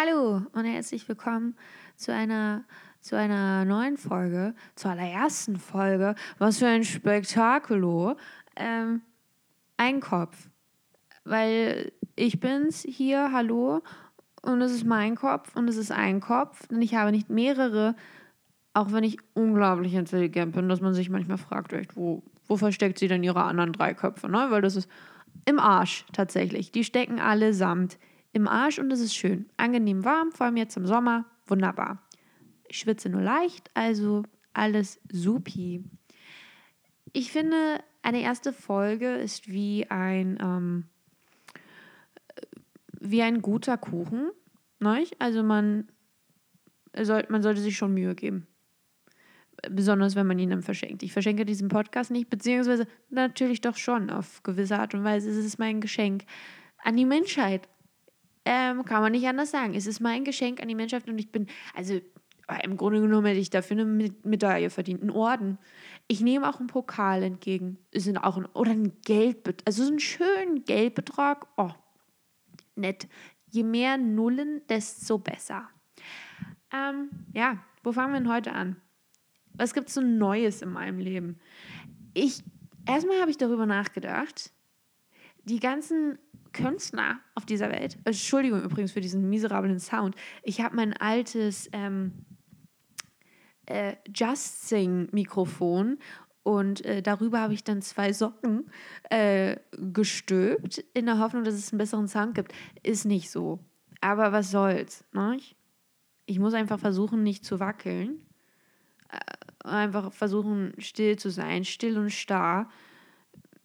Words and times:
Hallo 0.00 0.42
und 0.52 0.64
herzlich 0.64 1.08
willkommen 1.08 1.56
zu 1.96 2.12
einer, 2.12 2.62
zu 3.00 3.16
einer 3.16 3.64
neuen 3.64 3.96
Folge, 3.96 4.54
zur 4.76 4.92
allerersten 4.92 5.56
Folge. 5.56 6.14
Was 6.38 6.58
für 6.58 6.68
ein 6.68 6.84
Spektakulo. 6.84 8.14
Ähm, 8.54 9.02
ein 9.76 9.98
Kopf. 9.98 10.50
Weil 11.24 11.90
ich 12.14 12.38
bin's 12.38 12.84
hier, 12.88 13.32
hallo, 13.32 13.82
und 14.42 14.62
es 14.62 14.70
ist 14.70 14.84
mein 14.84 15.16
Kopf 15.16 15.56
und 15.56 15.68
es 15.68 15.76
ist 15.76 15.90
ein 15.90 16.20
Kopf. 16.20 16.70
Und 16.70 16.80
ich 16.80 16.94
habe 16.94 17.10
nicht 17.10 17.28
mehrere, 17.28 17.96
auch 18.74 18.92
wenn 18.92 19.02
ich 19.02 19.18
unglaublich 19.34 19.94
intelligent 19.94 20.52
bin, 20.52 20.68
dass 20.68 20.80
man 20.80 20.94
sich 20.94 21.10
manchmal 21.10 21.38
fragt, 21.38 21.72
echt, 21.72 21.96
wo, 21.96 22.22
wo 22.46 22.56
versteckt 22.56 23.00
sie 23.00 23.08
denn 23.08 23.24
ihre 23.24 23.42
anderen 23.42 23.72
drei 23.72 23.94
Köpfe? 23.94 24.28
Ne? 24.28 24.46
Weil 24.50 24.62
das 24.62 24.76
ist 24.76 24.88
im 25.44 25.58
Arsch 25.58 26.06
tatsächlich. 26.12 26.70
Die 26.70 26.84
stecken 26.84 27.18
allesamt 27.18 27.98
im 28.32 28.46
Arsch 28.46 28.78
und 28.78 28.90
es 28.92 29.00
ist 29.00 29.14
schön. 29.14 29.48
Angenehm 29.56 30.04
warm, 30.04 30.32
vor 30.32 30.46
allem 30.46 30.56
jetzt 30.56 30.76
im 30.76 30.86
Sommer. 30.86 31.24
Wunderbar. 31.46 32.02
Ich 32.68 32.78
schwitze 32.78 33.08
nur 33.08 33.22
leicht, 33.22 33.70
also 33.74 34.22
alles 34.52 35.00
supi. 35.10 35.84
Ich 37.12 37.32
finde, 37.32 37.80
eine 38.02 38.20
erste 38.20 38.52
Folge 38.52 39.14
ist 39.14 39.48
wie 39.48 39.86
ein, 39.90 40.38
ähm, 40.40 40.84
wie 43.00 43.22
ein 43.22 43.40
guter 43.40 43.78
Kuchen. 43.78 44.30
Nicht? 44.80 45.20
Also 45.20 45.42
man, 45.42 45.88
soll, 47.00 47.24
man 47.28 47.42
sollte 47.42 47.60
sich 47.60 47.76
schon 47.76 47.94
Mühe 47.94 48.14
geben. 48.14 48.46
Besonders 49.70 50.14
wenn 50.14 50.26
man 50.26 50.38
ihn 50.38 50.50
dann 50.50 50.62
verschenkt. 50.62 51.02
Ich 51.02 51.12
verschenke 51.12 51.44
diesen 51.44 51.68
Podcast 51.68 52.10
nicht, 52.10 52.30
beziehungsweise 52.30 52.86
natürlich 53.10 53.60
doch 53.60 53.76
schon 53.76 54.10
auf 54.10 54.42
gewisse 54.42 54.78
Art 54.78 54.94
und 54.94 55.02
Weise. 55.02 55.30
Es 55.30 55.36
ist 55.36 55.58
mein 55.58 55.80
Geschenk 55.80 56.24
an 56.84 56.96
die 56.96 57.06
Menschheit. 57.06 57.68
Ähm, 58.50 58.82
kann 58.86 59.02
man 59.02 59.12
nicht 59.12 59.26
anders 59.26 59.50
sagen. 59.50 59.74
Es 59.74 59.86
ist 59.86 60.00
mein 60.00 60.24
Geschenk 60.24 60.62
an 60.62 60.68
die 60.68 60.74
Menschheit 60.74 61.06
und 61.06 61.18
ich 61.18 61.30
bin, 61.30 61.48
also 61.74 62.00
im 62.64 62.78
Grunde 62.78 63.02
genommen 63.02 63.26
hätte 63.26 63.40
ich 63.40 63.50
dafür 63.50 63.78
eine 63.78 64.10
Medaille 64.22 64.70
verdient, 64.70 65.02
einen 65.02 65.10
Orden. 65.10 65.58
Ich 66.06 66.22
nehme 66.22 66.48
auch 66.48 66.58
einen 66.58 66.66
Pokal 66.66 67.22
entgegen. 67.22 67.76
Ist 67.90 68.08
auch 68.16 68.38
ein, 68.38 68.46
oder 68.46 68.70
ein 68.70 69.02
Geldbetrag, 69.04 69.66
also 69.66 69.82
so 69.82 69.90
einen 69.90 70.00
schönen 70.00 70.64
Geldbetrag. 70.64 71.46
Oh, 71.58 71.72
nett. 72.74 73.06
Je 73.50 73.64
mehr 73.64 73.98
Nullen, 73.98 74.62
desto 74.66 75.18
besser. 75.18 75.68
Ähm, 76.72 77.10
ja, 77.34 77.58
wo 77.82 77.92
fangen 77.92 78.14
wir 78.14 78.20
denn 78.20 78.32
heute 78.32 78.52
an? 78.52 78.76
Was 79.52 79.74
gibt 79.74 79.88
es 79.88 79.94
so 79.94 80.00
Neues 80.00 80.62
in 80.62 80.70
meinem 80.70 81.00
Leben? 81.00 81.38
Ich, 82.14 82.42
erstmal 82.86 83.20
habe 83.20 83.30
ich 83.30 83.36
darüber 83.36 83.66
nachgedacht, 83.66 84.54
die 85.44 85.60
ganzen 85.60 86.18
Künstler 86.62 87.18
auf 87.34 87.46
dieser 87.46 87.70
Welt, 87.70 87.98
Entschuldigung 88.04 88.62
übrigens 88.62 88.92
für 88.92 89.00
diesen 89.00 89.28
miserablen 89.28 89.78
Sound, 89.78 90.14
ich 90.42 90.60
habe 90.60 90.76
mein 90.76 90.94
altes 90.94 91.68
ähm, 91.72 92.12
äh, 93.66 93.96
Just 94.14 94.68
Sing 94.68 95.08
Mikrofon 95.12 95.98
und 96.42 96.84
äh, 96.86 97.02
darüber 97.02 97.40
habe 97.40 97.52
ich 97.52 97.62
dann 97.62 97.82
zwei 97.82 98.12
Socken 98.12 98.70
äh, 99.10 99.56
gestülpt, 99.72 100.82
in 100.94 101.04
der 101.04 101.18
Hoffnung, 101.18 101.44
dass 101.44 101.54
es 101.54 101.72
einen 101.72 101.78
besseren 101.78 102.08
Sound 102.08 102.34
gibt. 102.34 102.52
Ist 102.82 103.04
nicht 103.04 103.30
so. 103.30 103.58
Aber 104.00 104.32
was 104.32 104.50
soll's, 104.50 105.04
ne? 105.12 105.38
Ich 106.24 106.38
muss 106.38 106.54
einfach 106.54 106.78
versuchen, 106.78 107.22
nicht 107.22 107.44
zu 107.44 107.60
wackeln. 107.60 108.22
Äh, 109.10 109.66
einfach 109.68 110.10
versuchen, 110.12 110.72
still 110.78 111.16
zu 111.18 111.30
sein, 111.30 111.64
still 111.66 111.98
und 111.98 112.10
starr. 112.10 112.70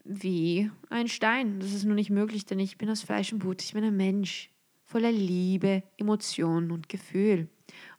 Wie 0.03 0.69
ein 0.89 1.07
Stein. 1.07 1.59
Das 1.59 1.73
ist 1.73 1.85
nur 1.85 1.95
nicht 1.95 2.09
möglich, 2.09 2.45
denn 2.45 2.59
ich 2.59 2.77
bin 2.77 2.89
aus 2.89 3.03
Fleisch 3.03 3.31
und 3.31 3.39
Blut. 3.39 3.61
Ich 3.61 3.73
bin 3.73 3.83
ein 3.83 3.95
Mensch 3.95 4.49
voller 4.83 5.11
Liebe, 5.11 5.83
Emotionen 5.97 6.71
und 6.71 6.89
Gefühl. 6.89 7.47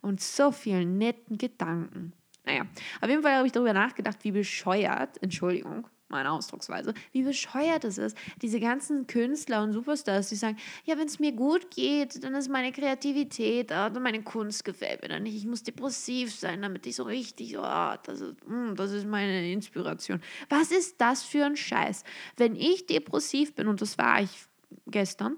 Und 0.01 0.21
so 0.21 0.51
vielen 0.51 0.97
netten 0.97 1.37
Gedanken. 1.37 2.13
Naja, 2.45 2.67
auf 3.01 3.09
jeden 3.09 3.23
Fall 3.23 3.35
habe 3.35 3.47
ich 3.47 3.53
darüber 3.53 3.73
nachgedacht, 3.73 4.23
wie 4.23 4.31
bescheuert, 4.31 5.21
Entschuldigung, 5.21 5.87
meine 6.07 6.31
Ausdrucksweise, 6.31 6.93
wie 7.11 7.23
bescheuert 7.23 7.83
es 7.83 7.97
ist, 7.97 8.17
diese 8.41 8.59
ganzen 8.59 9.07
Künstler 9.07 9.63
und 9.63 9.73
Superstars, 9.73 10.29
die 10.29 10.35
sagen, 10.35 10.57
ja, 10.83 10.97
wenn 10.97 11.07
es 11.07 11.19
mir 11.19 11.31
gut 11.31 11.71
geht, 11.71 12.23
dann 12.23 12.35
ist 12.35 12.49
meine 12.49 12.71
Kreativität 12.71 13.71
da 13.71 13.87
und 13.87 14.01
meine 14.01 14.23
Kunst 14.23 14.63
gefällt 14.65 15.01
mir 15.01 15.09
dann 15.09 15.23
nicht. 15.23 15.35
Ich 15.35 15.45
muss 15.45 15.63
depressiv 15.63 16.33
sein, 16.33 16.61
damit 16.61 16.85
ich 16.85 16.95
so 16.95 17.03
richtig, 17.03 17.53
so, 17.53 17.61
oh, 17.61 17.93
das, 18.03 18.21
ist, 18.21 18.47
mm, 18.47 18.75
das 18.75 18.91
ist 18.91 19.07
meine 19.07 19.51
Inspiration. 19.51 20.21
Was 20.49 20.71
ist 20.71 21.01
das 21.01 21.23
für 21.23 21.45
ein 21.45 21.55
Scheiß? 21.55 22.03
Wenn 22.37 22.55
ich 22.55 22.85
depressiv 22.85 23.55
bin, 23.55 23.67
und 23.67 23.81
das 23.81 23.97
war 23.97 24.21
ich 24.21 24.45
gestern, 24.87 25.37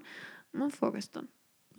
und 0.52 0.74
vorgestern, 0.74 1.28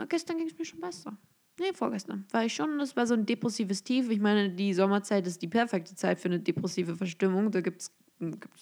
gestern 0.07 0.37
ging 0.37 0.47
es 0.47 0.57
mir 0.57 0.65
schon 0.65 0.79
besser. 0.79 1.17
Nee, 1.59 1.73
vorgestern 1.73 2.25
war 2.31 2.45
ich 2.45 2.53
schon. 2.53 2.79
Das 2.79 2.95
war 2.95 3.05
so 3.05 3.13
ein 3.13 3.25
depressives 3.25 3.83
Tief. 3.83 4.09
Ich 4.09 4.21
meine, 4.21 4.49
die 4.49 4.73
Sommerzeit 4.73 5.27
ist 5.27 5.41
die 5.41 5.47
perfekte 5.47 5.93
Zeit 5.93 6.19
für 6.19 6.29
eine 6.29 6.39
depressive 6.39 6.95
Verstimmung. 6.95 7.51
Da 7.51 7.59
gibt 7.59 7.81
es 7.81 7.91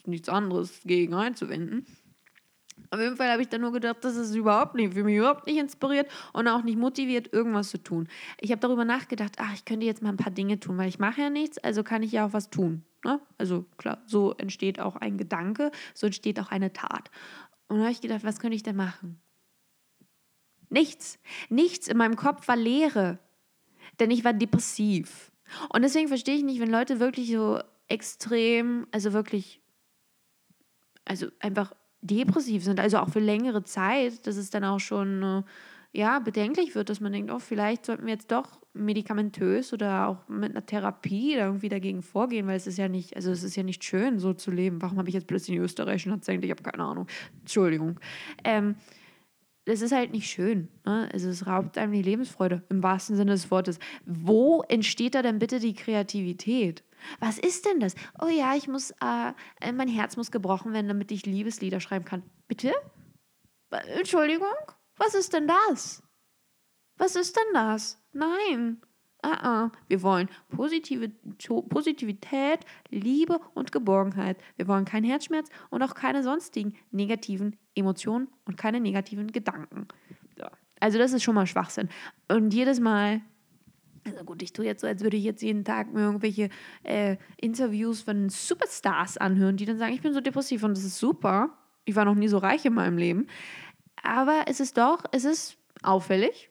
nichts 0.05 0.29
anderes 0.29 0.81
gegen 0.83 1.13
einzuwenden. 1.13 1.85
Auf 2.91 2.99
jeden 2.99 3.17
Fall 3.17 3.31
habe 3.31 3.41
ich 3.41 3.49
dann 3.49 3.61
nur 3.61 3.71
gedacht, 3.71 3.97
das 4.01 4.15
ist 4.15 4.35
überhaupt 4.35 4.75
nicht, 4.75 4.93
für 4.93 5.03
mich 5.03 5.17
überhaupt 5.17 5.47
nicht 5.47 5.57
inspiriert 5.57 6.09
und 6.31 6.47
auch 6.47 6.63
nicht 6.63 6.77
motiviert, 6.77 7.33
irgendwas 7.33 7.69
zu 7.69 7.81
tun. 7.81 8.07
Ich 8.39 8.51
habe 8.51 8.61
darüber 8.61 8.85
nachgedacht, 8.85 9.33
ach, 9.39 9.53
ich 9.53 9.65
könnte 9.65 9.85
jetzt 9.85 10.01
mal 10.01 10.09
ein 10.09 10.17
paar 10.17 10.31
Dinge 10.31 10.59
tun, 10.59 10.77
weil 10.77 10.87
ich 10.87 10.99
mache 10.99 11.21
ja 11.21 11.29
nichts, 11.29 11.57
also 11.57 11.83
kann 11.83 12.03
ich 12.03 12.11
ja 12.11 12.25
auch 12.25 12.33
was 12.33 12.49
tun. 12.49 12.83
Ne? 13.03 13.19
Also 13.37 13.65
klar, 13.77 14.01
so 14.05 14.33
entsteht 14.33 14.79
auch 14.79 14.95
ein 14.95 15.17
Gedanke, 15.17 15.71
so 15.93 16.05
entsteht 16.05 16.39
auch 16.39 16.49
eine 16.49 16.71
Tat. 16.71 17.09
Und 17.67 17.77
da 17.77 17.83
habe 17.83 17.91
ich 17.91 18.01
gedacht, 18.01 18.23
was 18.23 18.39
könnte 18.39 18.55
ich 18.55 18.63
denn 18.63 18.75
machen? 18.75 19.19
Nichts. 20.69 21.19
Nichts 21.49 21.87
in 21.87 21.97
meinem 21.97 22.15
Kopf 22.15 22.47
war 22.47 22.55
Leere. 22.55 23.19
Denn 23.99 24.11
ich 24.11 24.23
war 24.23 24.33
depressiv. 24.33 25.31
Und 25.69 25.81
deswegen 25.81 26.07
verstehe 26.07 26.35
ich 26.35 26.43
nicht, 26.43 26.59
wenn 26.59 26.69
Leute 26.69 26.99
wirklich 26.99 27.31
so 27.31 27.59
extrem, 27.87 28.87
also 28.91 29.13
wirklich, 29.13 29.61
also 31.05 31.27
einfach 31.39 31.73
depressiv 32.01 32.63
sind, 32.63 32.79
also 32.79 32.99
auch 32.99 33.09
für 33.09 33.19
längere 33.19 33.63
Zeit, 33.63 34.27
dass 34.27 34.37
es 34.37 34.49
dann 34.49 34.63
auch 34.63 34.79
schon 34.79 35.23
äh, 35.23 35.43
ja, 35.93 36.19
bedenklich 36.19 36.75
wird, 36.75 36.89
dass 36.89 36.99
man 36.99 37.11
denkt, 37.11 37.31
oh, 37.31 37.39
vielleicht 37.39 37.85
sollten 37.85 38.05
wir 38.05 38.13
jetzt 38.13 38.31
doch 38.31 38.61
medikamentös 38.73 39.73
oder 39.73 40.07
auch 40.07 40.27
mit 40.29 40.51
einer 40.51 40.65
Therapie 40.65 41.33
irgendwie 41.33 41.69
dagegen 41.69 42.03
vorgehen, 42.03 42.45
weil 42.45 42.57
es 42.57 42.67
ist 42.67 42.77
ja 42.77 42.87
nicht, 42.87 43.15
also 43.15 43.31
es 43.31 43.43
ist 43.43 43.55
ja 43.55 43.63
nicht 43.63 43.83
schön, 43.83 44.19
so 44.19 44.33
zu 44.33 44.51
leben. 44.51 44.81
Warum 44.81 44.99
habe 44.99 45.09
ich 45.09 45.15
jetzt 45.15 45.27
plötzlich 45.27 45.57
in 45.57 45.63
Österreich 45.63 46.05
und 46.05 46.13
Akzent? 46.13 46.45
Ich 46.45 46.51
habe 46.51 46.61
keine 46.61 46.83
Ahnung. 46.83 47.07
Entschuldigung. 47.39 47.99
Ähm, 48.43 48.75
das 49.65 49.81
ist 49.81 49.91
halt 49.91 50.11
nicht 50.11 50.29
schön. 50.29 50.69
Ne? 50.85 51.09
Also 51.11 51.29
es 51.29 51.47
raubt 51.47 51.77
einem 51.77 51.91
die 51.91 52.01
Lebensfreude, 52.01 52.63
im 52.69 52.83
wahrsten 52.83 53.15
Sinne 53.15 53.31
des 53.31 53.49
Wortes. 53.51 53.79
Wo 54.05 54.63
entsteht 54.69 55.15
da 55.15 55.21
denn 55.21 55.39
bitte 55.39 55.59
die 55.59 55.73
Kreativität? 55.73 56.83
Was 57.19 57.37
ist 57.37 57.65
denn 57.65 57.79
das? 57.79 57.95
Oh 58.21 58.27
ja, 58.27 58.55
ich 58.55 58.67
muss, 58.67 58.91
äh, 58.91 59.33
äh 59.61 59.71
mein 59.71 59.87
Herz 59.87 60.17
muss 60.17 60.31
gebrochen 60.31 60.73
werden, 60.73 60.87
damit 60.87 61.11
ich 61.11 61.25
Liebeslieder 61.25 61.79
schreiben 61.79 62.05
kann. 62.05 62.23
Bitte? 62.47 62.73
Entschuldigung? 63.97 64.47
Was 64.97 65.13
ist 65.13 65.33
denn 65.33 65.47
das? 65.47 66.03
Was 66.97 67.15
ist 67.15 67.35
denn 67.35 67.53
das? 67.53 68.01
Nein. 68.13 68.81
Uh 69.25 69.29
-uh. 69.29 69.71
Wir 69.87 70.01
wollen 70.03 70.29
positive, 70.49 71.09
Positivität, 71.69 72.59
Liebe 72.89 73.39
und 73.53 73.71
Geborgenheit. 73.71 74.37
Wir 74.55 74.67
wollen 74.67 74.85
keinen 74.85 75.05
Herzschmerz 75.05 75.49
und 75.69 75.81
auch 75.83 75.95
keine 75.95 76.23
sonstigen 76.23 76.75
negativen 76.91 77.57
Emotionen 77.75 78.27
und 78.45 78.57
keine 78.57 78.79
negativen 78.79 79.31
Gedanken. 79.31 79.87
So. 80.37 80.45
Also 80.79 80.97
das 80.97 81.13
ist 81.13 81.23
schon 81.23 81.35
mal 81.35 81.47
Schwachsinn. 81.47 81.89
Und 82.27 82.53
jedes 82.53 82.79
Mal, 82.79 83.21
also 84.07 84.23
gut, 84.23 84.41
ich 84.41 84.53
tue 84.53 84.65
jetzt 84.65 84.81
so, 84.81 84.87
als 84.87 85.01
würde 85.01 85.17
ich 85.17 85.23
jetzt 85.23 85.41
jeden 85.41 85.63
Tag 85.63 85.93
mir 85.93 86.01
irgendwelche 86.01 86.49
äh, 86.83 87.17
Interviews 87.37 88.01
von 88.01 88.29
Superstars 88.29 89.17
anhören, 89.17 89.57
die 89.57 89.65
dann 89.65 89.77
sagen, 89.77 89.93
ich 89.93 90.01
bin 90.01 90.13
so 90.13 90.21
depressiv 90.21 90.63
und 90.63 90.75
das 90.77 90.83
ist 90.83 90.97
super. 90.97 91.57
Ich 91.85 91.95
war 91.95 92.05
noch 92.05 92.15
nie 92.15 92.27
so 92.27 92.37
reich 92.37 92.65
in 92.65 92.73
meinem 92.73 92.97
Leben. 92.97 93.27
Aber 94.01 94.43
es 94.47 94.59
ist 94.59 94.77
doch, 94.77 95.03
es 95.11 95.25
ist 95.25 95.57
auffällig. 95.83 96.49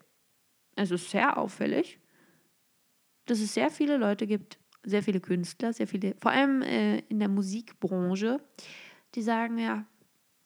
Es 0.77 0.91
ist 0.91 1.11
sehr 1.11 1.39
auffällig 1.39 1.99
dass 3.27 3.41
es 3.41 3.53
sehr 3.53 3.71
viele 3.71 3.97
Leute 3.97 4.27
gibt, 4.27 4.59
sehr 4.85 5.03
viele 5.03 5.21
Künstler, 5.21 5.73
sehr 5.73 5.87
viele, 5.87 6.15
vor 6.19 6.31
allem 6.31 6.63
äh, 6.63 6.99
in 7.09 7.19
der 7.19 7.29
Musikbranche, 7.29 8.41
die 9.15 9.23
sagen, 9.23 9.59
ja, 9.59 9.85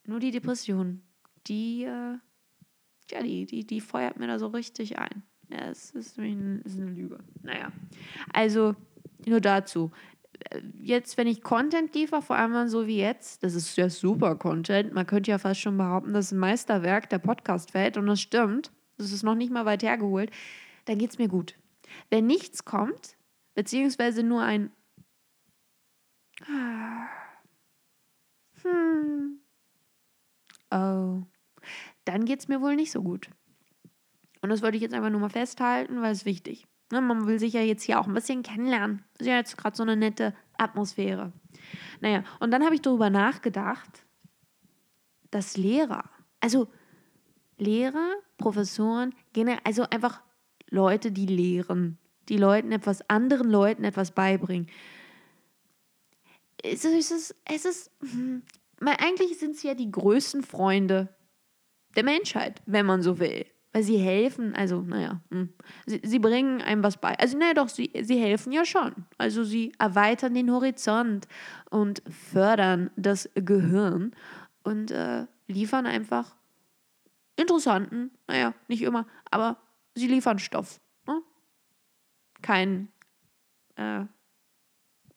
nur 0.07 0.19
die 0.19 0.31
Depression, 0.31 1.03
die, 1.47 1.85
äh, 1.85 2.17
ja, 3.11 3.23
die, 3.23 3.45
die, 3.47 3.67
die 3.67 3.81
feuert 3.81 4.19
mir 4.19 4.27
da 4.27 4.39
so 4.39 4.49
richtig 4.49 4.99
ein. 4.99 5.23
Ja, 5.51 5.69
es 5.71 5.91
ist, 5.91 6.19
ein, 6.19 6.63
ist 6.65 6.79
eine 6.79 6.91
Lüge. 6.91 7.19
Naja, 7.43 7.73
also 8.33 8.75
nur 9.27 9.41
dazu. 9.41 9.91
Jetzt, 10.81 11.19
wenn 11.19 11.27
ich 11.27 11.43
Content 11.43 11.95
liefere, 11.95 12.23
vor 12.23 12.37
allem 12.37 12.69
so 12.69 12.87
wie 12.87 12.99
jetzt, 12.99 13.43
das 13.43 13.55
ist 13.55 13.77
ja 13.77 13.91
super 13.91 14.37
Content. 14.37 14.95
Man 14.95 15.07
könnte 15.07 15.31
ja 15.31 15.39
fast 15.39 15.61
schon 15.61 15.77
behaupten, 15.77 16.15
das 16.15 16.27
ist 16.27 16.33
ein 16.33 16.39
Meisterwerk 16.39 17.11
der 17.11 17.19
Podcast-Welt 17.19 17.97
und 17.97 18.07
das 18.07 18.21
stimmt. 18.21 18.73
Das 18.97 19.13
ist 19.13 19.23
noch 19.23 19.35
nicht 19.35 19.53
mal 19.53 19.67
weit 19.67 19.83
hergeholt. 19.83 20.31
Dann 20.87 20.99
geht 20.99 21.11
es 21.11 21.19
mir 21.19 21.29
gut. 21.29 21.57
Wenn 22.09 22.27
nichts 22.27 22.65
kommt, 22.65 23.17
beziehungsweise 23.55 24.23
nur 24.23 24.43
ein 24.43 24.71
hm, 28.63 29.41
oh, 30.71 31.23
dann 32.05 32.25
geht 32.25 32.41
es 32.41 32.49
mir 32.49 32.61
wohl 32.61 32.77
nicht 32.77 32.93
so 32.93 33.03
gut. 33.03 33.31
Und 34.43 34.51
das 34.51 34.63
wollte 34.63 34.77
ich 34.77 34.83
jetzt 34.83 34.95
einfach 34.95 35.11
nur 35.11 35.21
mal 35.21 35.31
festhalten, 35.31 36.01
weil 36.01 36.13
es 36.13 36.25
wichtig. 36.25 36.67
Ne, 36.93 37.01
man 37.01 37.27
will 37.27 37.39
sich 37.39 37.53
ja 37.53 37.61
jetzt 37.61 37.85
hier 37.85 38.01
auch 38.01 38.07
ein 38.07 38.15
bisschen 38.15 38.43
kennenlernen. 38.43 39.05
Das 39.13 39.23
ist 39.23 39.27
ja 39.29 39.37
jetzt 39.37 39.57
gerade 39.57 39.77
so 39.77 39.83
eine 39.83 39.97
nette 39.97 40.35
Atmosphäre. 40.59 41.33
Naja, 42.01 42.25
und 42.41 42.51
dann 42.51 42.65
habe 42.65 42.75
ich 42.75 42.83
darüber 42.83 43.11
nachgedacht, 43.11 44.05
dass 45.31 45.57
Lehrer, 45.57 46.11
also 46.41 46.69
Lehrer, 47.59 48.15
Professoren, 48.39 49.15
also 49.65 49.85
einfach 49.91 50.23
Leute, 50.69 51.13
die 51.13 51.27
lehren, 51.27 51.99
die 52.29 52.39
Leuten 52.39 52.73
etwas, 52.73 53.09
anderen 53.09 53.51
Leuten 53.51 53.85
etwas 53.85 54.13
beibringen. 54.13 54.69
Es 56.63 56.85
ist, 56.85 57.35
es 57.45 57.65
ist, 57.65 57.91
hm, 58.01 58.43
eigentlich 58.81 59.39
sind 59.39 59.57
sie 59.57 59.69
ja 59.69 59.75
die 59.75 59.91
größten 59.91 60.43
Freunde 60.43 61.15
der 61.97 62.05
Menschheit, 62.05 62.63
wenn 62.67 62.87
man 62.87 63.03
so 63.03 63.19
will. 63.19 63.47
Weil 63.73 63.85
sie 63.85 63.99
helfen, 63.99 64.55
also, 64.55 64.81
naja, 64.81 65.21
hm, 65.31 65.51
sie, 65.87 66.01
sie 66.03 66.19
bringen 66.19 66.61
einem 66.61 66.83
was 66.83 66.97
bei. 66.97 67.17
Also, 67.19 67.39
naja, 67.39 67.55
doch, 67.55 67.69
sie, 67.69 67.91
sie 68.03 68.19
helfen 68.19 68.53
ja 68.53 68.65
schon. 68.65 68.93
Also, 69.17 69.45
sie 69.45 69.73
erweitern 69.79 70.35
den 70.35 70.51
Horizont 70.51 71.29
und 71.71 72.03
fördern 72.09 72.91
das 72.97 73.31
Gehirn 73.35 74.13
und 74.65 74.91
äh, 74.91 75.27
liefern 75.47 75.87
einfach 75.87 76.35
interessanten, 77.37 78.11
naja, 78.27 78.55
nicht 78.69 78.83
immer, 78.83 79.07
aber 79.31 79.57
sie 79.95 80.09
liefern 80.09 80.39
Stoff. 80.39 80.81
Ne? 81.07 81.23
Kein, 82.43 82.89
äh, 83.77 84.05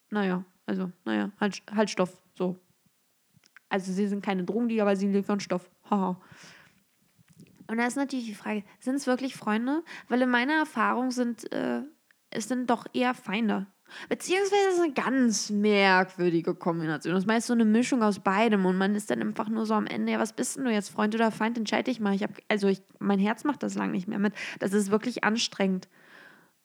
naja, 0.09 0.45
also, 0.65 0.91
naja, 1.05 1.31
halt, 1.39 1.61
halt 1.71 1.89
Stoff, 1.89 2.21
so. 2.35 2.59
Also 3.69 3.91
sie 3.91 4.07
sind 4.07 4.23
keine 4.23 4.43
Drogendealer, 4.43 4.83
aber 4.83 4.95
sie 4.95 5.07
liefern 5.07 5.39
Stoff. 5.39 5.69
Haha. 5.89 6.21
Und 7.67 7.77
da 7.77 7.87
ist 7.87 7.97
natürlich 7.97 8.25
die 8.25 8.35
Frage, 8.35 8.63
sind 8.79 8.95
es 8.95 9.07
wirklich 9.07 9.35
Freunde? 9.35 9.83
Weil 10.09 10.21
in 10.21 10.29
meiner 10.29 10.53
Erfahrung 10.53 11.11
sind 11.11 11.51
äh, 11.51 11.83
es 12.33 12.47
sind 12.47 12.69
doch 12.69 12.85
eher 12.93 13.13
Feinde. 13.13 13.67
Beziehungsweise 14.09 14.69
ist 14.69 14.75
es 14.75 14.81
eine 14.81 14.93
ganz 14.93 15.49
merkwürdige 15.49 16.55
Kombination. 16.55 17.13
Das 17.13 17.23
ist 17.23 17.27
meist 17.27 17.47
so 17.47 17.53
eine 17.53 17.65
Mischung 17.65 18.01
aus 18.01 18.19
beidem 18.19 18.65
und 18.65 18.77
man 18.77 18.95
ist 18.95 19.11
dann 19.11 19.21
einfach 19.21 19.49
nur 19.49 19.65
so 19.65 19.75
am 19.75 19.85
Ende, 19.85 20.13
ja, 20.13 20.19
was 20.19 20.33
bist 20.33 20.57
denn 20.57 20.65
du 20.65 20.71
jetzt, 20.71 20.89
Freund 20.89 21.13
oder 21.13 21.31
Feind? 21.31 21.57
Entscheide 21.57 21.91
ich 21.91 21.99
mal. 21.99 22.15
Ich 22.15 22.23
habe, 22.23 22.33
also 22.49 22.67
ich, 22.67 22.81
mein 22.99 23.19
Herz 23.19 23.43
macht 23.43 23.61
das 23.61 23.75
lang 23.75 23.91
nicht 23.91 24.07
mehr 24.07 24.19
mit. 24.19 24.33
Das 24.59 24.73
ist 24.73 24.89
wirklich 24.89 25.23
anstrengend. 25.23 25.89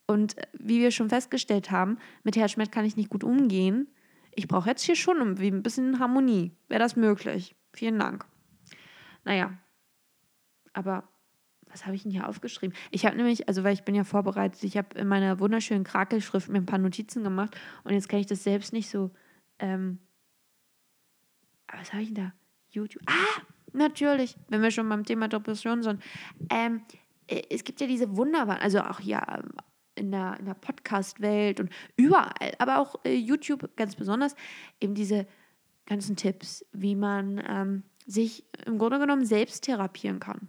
Und 0.07 0.37
äh, 0.37 0.47
wie 0.53 0.79
wir 0.79 0.91
schon 0.91 1.09
festgestellt 1.09 1.69
haben, 1.69 1.99
mit 2.23 2.35
Herzschmerz 2.35 2.71
kann 2.71 2.85
ich 2.85 2.97
nicht 2.97 3.09
gut 3.09 3.23
umgehen. 3.23 3.93
Ich 4.33 4.47
brauche 4.47 4.69
jetzt 4.69 4.83
hier 4.83 4.95
schon 4.95 5.21
ein 5.21 5.63
bisschen 5.63 5.99
Harmonie. 5.99 6.55
Wäre 6.67 6.79
das 6.79 6.95
möglich? 6.95 7.55
Vielen 7.73 7.99
Dank. 7.99 8.25
Naja, 9.23 9.51
aber 10.73 11.07
was 11.69 11.85
habe 11.85 11.95
ich 11.95 12.03
denn 12.03 12.11
hier 12.11 12.27
aufgeschrieben? 12.27 12.75
Ich 12.91 13.05
habe 13.05 13.15
nämlich, 13.15 13.47
also 13.47 13.63
weil 13.63 13.73
ich 13.73 13.83
bin 13.83 13.95
ja 13.95 14.03
vorbereitet, 14.03 14.63
ich 14.63 14.77
habe 14.77 14.97
in 14.97 15.07
meiner 15.07 15.39
wunderschönen 15.39 15.83
Krakelschrift 15.83 16.49
mir 16.49 16.57
ein 16.57 16.65
paar 16.65 16.79
Notizen 16.79 17.23
gemacht 17.23 17.55
und 17.83 17.93
jetzt 17.93 18.09
kann 18.09 18.19
ich 18.19 18.25
das 18.25 18.43
selbst 18.43 18.73
nicht 18.73 18.89
so. 18.89 19.11
Ähm, 19.59 19.99
was 21.71 21.93
habe 21.93 22.01
ich 22.01 22.13
denn 22.13 22.25
da? 22.25 22.33
YouTube. 22.71 23.03
Ah, 23.07 23.41
natürlich, 23.73 24.35
wenn 24.47 24.61
wir 24.61 24.71
schon 24.71 24.89
beim 24.89 25.05
Thema 25.05 25.27
Depression 25.27 25.83
sind. 25.83 26.01
Ähm, 26.49 26.81
äh, 27.27 27.43
es 27.49 27.63
gibt 27.63 27.81
ja 27.81 27.87
diese 27.87 28.15
wunderbaren, 28.15 28.61
also 28.61 28.81
auch 28.81 28.99
hier 28.99 29.21
ähm, 29.27 29.51
in 29.95 30.11
der, 30.11 30.37
in 30.39 30.45
der 30.45 30.53
Podcast-Welt 30.53 31.59
und 31.59 31.71
überall, 31.95 32.53
aber 32.57 32.79
auch 32.79 32.95
äh, 33.03 33.15
YouTube 33.15 33.75
ganz 33.75 33.95
besonders, 33.95 34.35
eben 34.79 34.95
diese 34.95 35.27
ganzen 35.85 36.15
Tipps, 36.15 36.65
wie 36.71 36.95
man 36.95 37.43
ähm, 37.47 37.83
sich 38.05 38.45
im 38.65 38.77
Grunde 38.77 38.99
genommen 38.99 39.25
selbst 39.25 39.65
therapieren 39.65 40.19
kann. 40.19 40.47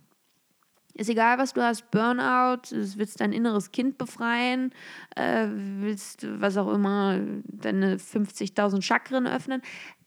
Ist 1.01 1.09
egal, 1.09 1.39
was 1.39 1.55
du 1.55 1.63
hast, 1.63 1.91
Burnout, 1.91 2.61
willst 2.71 3.23
dein 3.23 3.33
inneres 3.33 3.73
Kind 3.73 3.97
befreien, 3.97 4.71
äh, 5.17 5.47
willst, 5.49 6.27
was 6.43 6.59
auch 6.59 6.71
immer, 6.71 7.19
deine 7.45 7.97
50.000 7.97 8.83
Chakren 8.83 9.27
öffnen. 9.27 9.63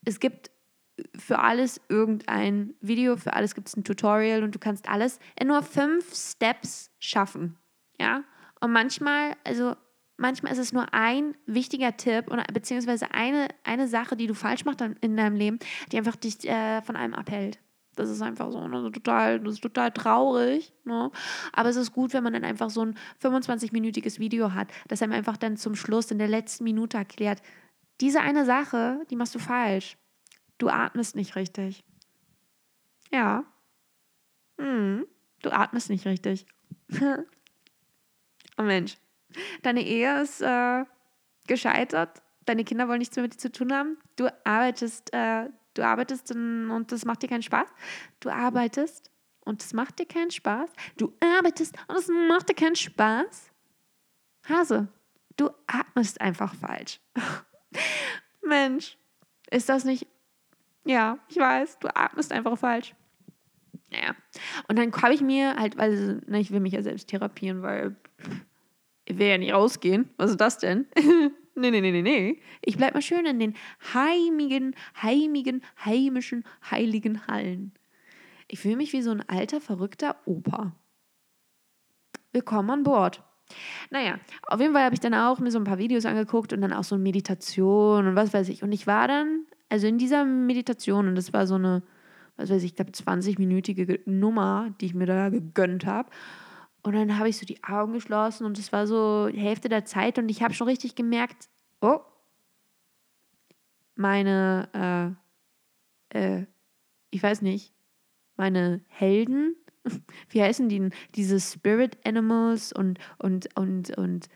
Es 0.05 0.19
gibt 0.19 0.51
für 1.17 1.39
alles 1.39 1.81
irgendein 1.89 2.75
Video, 2.79 3.17
für 3.17 3.33
alles 3.33 3.55
gibt 3.55 3.69
es 3.69 3.75
ein 3.75 3.83
Tutorial 3.83 4.43
und 4.43 4.53
du 4.53 4.59
kannst 4.59 4.87
alles 4.87 5.17
in 5.39 5.47
nur 5.47 5.63
fünf 5.63 6.13
Steps 6.13 6.91
schaffen. 6.99 7.57
Ja? 7.99 8.23
Und 8.61 8.71
manchmal, 8.71 9.35
also 9.43 9.75
manchmal 10.17 10.51
ist 10.51 10.59
es 10.59 10.73
nur 10.73 10.93
ein 10.93 11.35
wichtiger 11.47 11.97
Tipp 11.97 12.29
oder 12.29 12.43
beziehungsweise 12.53 13.09
eine, 13.15 13.47
eine 13.63 13.87
Sache, 13.87 14.15
die 14.15 14.27
du 14.27 14.35
falsch 14.35 14.63
machst 14.63 14.81
in 15.01 15.17
deinem 15.17 15.37
Leben, 15.37 15.57
die 15.91 15.97
einfach 15.97 16.17
dich 16.17 16.47
äh, 16.47 16.83
von 16.83 16.95
einem 16.95 17.15
abhält. 17.15 17.57
Das 17.95 18.09
ist 18.09 18.21
einfach 18.21 18.51
so, 18.51 18.67
ne? 18.67 18.91
total, 18.91 19.39
das 19.39 19.55
ist 19.55 19.61
total 19.61 19.91
traurig. 19.91 20.73
Ne? 20.83 21.11
Aber 21.51 21.69
es 21.69 21.75
ist 21.75 21.91
gut, 21.91 22.13
wenn 22.13 22.23
man 22.23 22.33
dann 22.33 22.43
einfach 22.43 22.69
so 22.69 22.85
ein 22.85 22.97
25-minütiges 23.21 24.19
Video 24.19 24.53
hat, 24.53 24.67
das 24.87 25.01
einem 25.01 25.13
einfach 25.13 25.37
dann 25.37 25.57
zum 25.57 25.75
Schluss 25.75 26.11
in 26.11 26.17
der 26.17 26.27
letzten 26.27 26.63
Minute 26.63 26.97
erklärt, 26.97 27.41
diese 28.01 28.21
eine 28.21 28.45
Sache, 28.45 29.05
die 29.09 29.15
machst 29.15 29.35
du 29.35 29.39
falsch. 29.39 29.97
Du 30.57 30.69
atmest 30.69 31.15
nicht 31.15 31.35
richtig. 31.35 31.83
Ja. 33.11 33.45
Hm. 34.59 35.05
Du 35.41 35.51
atmest 35.51 35.89
nicht 35.89 36.05
richtig. 36.05 36.45
oh 38.57 38.63
Mensch. 38.63 38.97
Deine 39.61 39.81
Ehe 39.85 40.21
ist 40.21 40.41
äh, 40.41 40.85
gescheitert. 41.47 42.21
Deine 42.45 42.63
Kinder 42.63 42.87
wollen 42.87 42.99
nichts 42.99 43.15
mehr 43.15 43.23
mit 43.23 43.33
dir 43.33 43.37
zu 43.37 43.51
tun 43.51 43.71
haben. 43.71 43.97
Du 44.15 44.27
arbeitest 44.43 45.13
äh, 45.13 45.49
Du 45.73 45.83
arbeitest 45.83 46.31
und 46.31 46.87
das 46.89 47.05
macht 47.05 47.23
dir 47.23 47.27
keinen 47.27 47.43
Spaß. 47.43 47.67
Du 48.19 48.29
arbeitest 48.29 49.11
und 49.41 49.61
das 49.61 49.73
macht 49.73 49.99
dir 49.99 50.05
keinen 50.05 50.31
Spaß. 50.31 50.69
Du 50.97 51.13
arbeitest 51.19 51.75
und 51.87 51.97
das 51.97 52.07
macht 52.07 52.49
dir 52.49 52.55
keinen 52.55 52.75
Spaß. 52.75 53.51
Hase, 54.47 54.87
du 55.37 55.49
atmest 55.67 56.21
einfach 56.21 56.53
falsch. 56.53 56.99
Mensch, 58.41 58.97
ist 59.49 59.69
das 59.69 59.83
nicht. 59.83 60.07
Ja, 60.85 61.17
ich 61.29 61.37
weiß, 61.37 61.79
du 61.79 61.87
atmest 61.95 62.31
einfach 62.31 62.57
falsch. 62.57 62.93
Naja. 63.89 64.15
Und 64.67 64.77
dann 64.77 64.91
habe 64.91 65.13
ich 65.13 65.21
mir 65.21 65.55
halt, 65.55 65.77
weil 65.77 66.21
ne, 66.27 66.39
ich 66.39 66.51
will 66.51 66.59
mich 66.59 66.73
ja 66.73 66.81
selbst 66.81 67.07
therapieren, 67.07 67.61
weil 67.61 67.95
ich 69.05 69.17
will 69.17 69.27
ja 69.27 69.37
nicht 69.37 69.53
rausgehen. 69.53 70.09
Was 70.17 70.31
ist 70.31 70.41
das 70.41 70.57
denn? 70.57 70.87
Nee, 71.55 71.69
nee, 71.69 71.81
nee, 71.81 71.91
nee, 71.91 72.01
nee. 72.01 72.41
Ich 72.61 72.77
bleib 72.77 72.95
mal 72.95 73.01
schön 73.01 73.27
in 73.27 73.37
den 73.37 73.53
heimigen, 73.93 74.75
heimigen, 75.01 75.61
heimischen, 75.85 76.43
heiligen 76.71 77.27
Hallen. 77.27 77.73
Ich 78.47 78.59
fühle 78.59 78.75
mich 78.75 78.91
wie 78.91 79.03
so 79.03 79.11
ein 79.11 79.27
alter, 79.29 79.61
verrückter 79.61 80.15
Opa. 80.25 80.75
Willkommen 82.31 82.71
an 82.71 82.83
Bord. 82.83 83.21
Naja, 83.91 84.19
auf 84.47 84.59
jeden 84.59 84.73
Fall 84.73 84.83
habe 84.83 84.95
ich 84.95 84.99
dann 84.99 85.13
auch 85.13 85.39
mir 85.39 85.51
so 85.51 85.59
ein 85.59 85.63
paar 85.63 85.77
Videos 85.77 86.07
angeguckt 86.07 86.53
und 86.53 86.61
dann 86.61 86.73
auch 86.73 86.83
so 86.83 86.95
eine 86.95 87.03
Meditation 87.03 88.07
und 88.07 88.15
was 88.15 88.33
weiß 88.33 88.49
ich. 88.49 88.63
Und 88.63 88.71
ich 88.71 88.87
war 88.87 89.07
dann, 89.07 89.45
also 89.69 89.85
in 89.85 89.99
dieser 89.99 90.25
Meditation, 90.25 91.07
und 91.07 91.15
das 91.15 91.33
war 91.33 91.45
so 91.45 91.55
eine, 91.55 91.83
was 92.35 92.49
weiß 92.49 92.63
ich, 92.63 92.71
ich 92.71 92.75
glaube 92.75 92.91
20-minütige 92.91 93.99
Nummer, 94.09 94.73
die 94.81 94.87
ich 94.87 94.95
mir 94.95 95.05
da 95.05 95.29
gegönnt 95.29 95.85
habe. 95.85 96.09
Und 96.83 96.93
dann 96.93 97.17
habe 97.17 97.29
ich 97.29 97.37
so 97.37 97.45
die 97.45 97.63
Augen 97.63 97.93
geschlossen 97.93 98.45
und 98.45 98.59
es 98.59 98.73
war 98.73 98.87
so 98.87 99.29
die 99.29 99.39
Hälfte 99.39 99.69
der 99.69 99.85
Zeit 99.85 100.19
und 100.19 100.29
ich 100.29 100.43
habe 100.43 100.53
schon 100.53 100.67
richtig 100.67 100.95
gemerkt, 100.95 101.49
oh, 101.79 102.01
meine, 103.95 105.17
äh, 106.11 106.17
äh, 106.19 106.45
ich 107.09 107.23
weiß 107.23 107.41
nicht, 107.41 107.73
meine 108.35 108.81
Helden, 108.89 109.55
wie 110.29 110.41
heißen 110.41 110.67
die 110.67 110.79
denn? 110.79 110.93
Diese 111.15 111.39
Spirit 111.39 111.97
Animals 112.05 112.73
und, 112.73 112.99
und, 113.17 113.55
und, 113.55 113.97
und, 113.97 114.27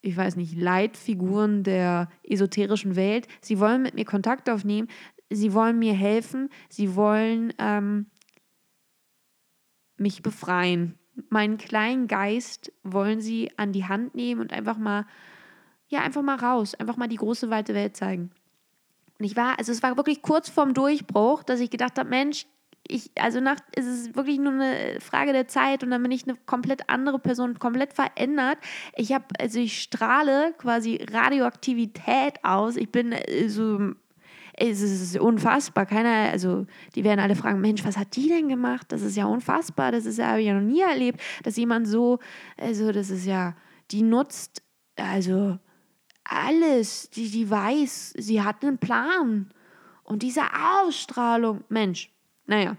ich 0.00 0.16
weiß 0.16 0.36
nicht, 0.36 0.56
Leitfiguren 0.56 1.62
der 1.62 2.08
esoterischen 2.24 2.96
Welt. 2.96 3.28
Sie 3.40 3.60
wollen 3.60 3.82
mit 3.82 3.94
mir 3.94 4.04
Kontakt 4.04 4.48
aufnehmen, 4.48 4.88
sie 5.30 5.52
wollen 5.52 5.78
mir 5.78 5.94
helfen, 5.94 6.48
sie 6.70 6.96
wollen 6.96 7.52
ähm, 7.58 8.06
mich 9.98 10.22
befreien 10.22 10.98
meinen 11.28 11.58
kleinen 11.58 12.08
Geist 12.08 12.72
wollen 12.82 13.20
sie 13.20 13.50
an 13.56 13.72
die 13.72 13.84
Hand 13.84 14.14
nehmen 14.14 14.40
und 14.40 14.52
einfach 14.52 14.78
mal, 14.78 15.06
ja, 15.88 16.00
einfach 16.00 16.22
mal 16.22 16.36
raus, 16.36 16.74
einfach 16.74 16.96
mal 16.96 17.08
die 17.08 17.16
große, 17.16 17.50
weite 17.50 17.74
Welt 17.74 17.96
zeigen. 17.96 18.30
Und 19.18 19.26
ich 19.26 19.36
war, 19.36 19.58
also 19.58 19.72
es 19.72 19.82
war 19.82 19.96
wirklich 19.96 20.22
kurz 20.22 20.48
vorm 20.48 20.74
Durchbruch, 20.74 21.42
dass 21.42 21.60
ich 21.60 21.70
gedacht 21.70 21.98
habe, 21.98 22.08
Mensch, 22.08 22.46
ich, 22.88 23.10
also 23.14 23.40
nach, 23.40 23.58
es 23.76 23.86
ist 23.86 24.16
wirklich 24.16 24.38
nur 24.38 24.52
eine 24.52 25.00
Frage 25.00 25.32
der 25.32 25.48
Zeit 25.48 25.82
und 25.82 25.90
dann 25.90 26.02
bin 26.02 26.10
ich 26.10 26.24
eine 26.24 26.36
komplett 26.46 26.88
andere 26.88 27.18
Person, 27.18 27.58
komplett 27.58 27.92
verändert. 27.92 28.58
Ich 28.96 29.12
habe, 29.12 29.24
also 29.38 29.60
ich 29.60 29.80
strahle 29.80 30.52
quasi 30.58 31.04
Radioaktivität 31.10 32.44
aus. 32.44 32.76
Ich 32.76 32.90
bin 32.90 33.12
äh, 33.12 33.48
so 33.48 33.92
es 34.70 34.80
ist 34.80 35.18
unfassbar. 35.18 35.86
Keiner, 35.86 36.30
also 36.30 36.66
die 36.94 37.02
werden 37.04 37.20
alle 37.20 37.34
fragen, 37.34 37.60
Mensch, 37.60 37.84
was 37.84 37.96
hat 37.96 38.14
die 38.14 38.28
denn 38.28 38.48
gemacht? 38.48 38.86
Das 38.90 39.02
ist 39.02 39.16
ja 39.16 39.26
unfassbar. 39.26 39.90
Das 39.90 40.06
ist 40.06 40.18
ja, 40.18 40.28
habe 40.28 40.40
ich 40.40 40.46
ja 40.46 40.54
noch 40.54 40.60
nie 40.60 40.80
erlebt, 40.80 41.20
dass 41.42 41.56
jemand 41.56 41.88
so, 41.88 42.18
also 42.56 42.92
das 42.92 43.10
ist 43.10 43.26
ja, 43.26 43.56
die 43.90 44.02
nutzt, 44.02 44.62
also 44.96 45.58
alles, 46.24 47.10
die, 47.10 47.28
die 47.28 47.50
weiß, 47.50 48.14
sie 48.16 48.42
hat 48.42 48.62
einen 48.62 48.78
Plan. 48.78 49.52
Und 50.04 50.22
diese 50.22 50.42
Ausstrahlung, 50.80 51.64
Mensch, 51.68 52.12
naja, 52.46 52.76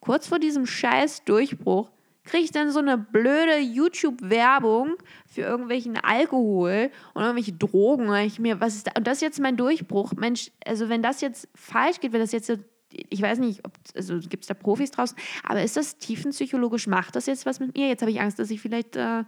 kurz 0.00 0.26
vor 0.26 0.40
diesem 0.40 0.66
scheiß 0.66 1.24
Durchbruch 1.24 1.91
kriege 2.24 2.44
ich 2.44 2.52
dann 2.52 2.70
so 2.70 2.78
eine 2.78 2.98
blöde 2.98 3.58
YouTube-Werbung 3.58 4.94
für 5.26 5.42
irgendwelchen 5.42 5.96
Alkohol 5.96 6.90
und 7.14 7.22
irgendwelche 7.22 7.52
Drogen. 7.52 8.08
Und 8.08 8.16
ich 8.18 8.38
mir, 8.38 8.60
was 8.60 8.76
ist 8.76 8.86
da? 8.86 8.92
Und 8.96 9.06
das 9.06 9.18
ist 9.18 9.22
jetzt 9.22 9.40
mein 9.40 9.56
Durchbruch. 9.56 10.12
Mensch, 10.12 10.50
also 10.64 10.88
wenn 10.88 11.02
das 11.02 11.20
jetzt 11.20 11.48
falsch 11.54 12.00
geht, 12.00 12.12
wenn 12.12 12.20
das 12.20 12.32
jetzt, 12.32 12.52
ich 12.90 13.22
weiß 13.22 13.38
nicht, 13.38 13.62
also 13.96 14.18
gibt 14.20 14.44
es 14.44 14.48
da 14.48 14.54
Profis 14.54 14.92
draußen, 14.92 15.16
aber 15.42 15.62
ist 15.62 15.76
das 15.76 15.96
tiefenpsychologisch, 15.98 16.86
macht 16.86 17.16
das 17.16 17.26
jetzt 17.26 17.46
was 17.46 17.58
mit 17.58 17.76
mir? 17.76 17.88
Jetzt 17.88 18.02
habe 18.02 18.12
ich 18.12 18.20
Angst, 18.20 18.38
dass 18.38 18.50
ich 18.50 18.60
vielleicht 18.60 18.96
äh, 18.96 19.24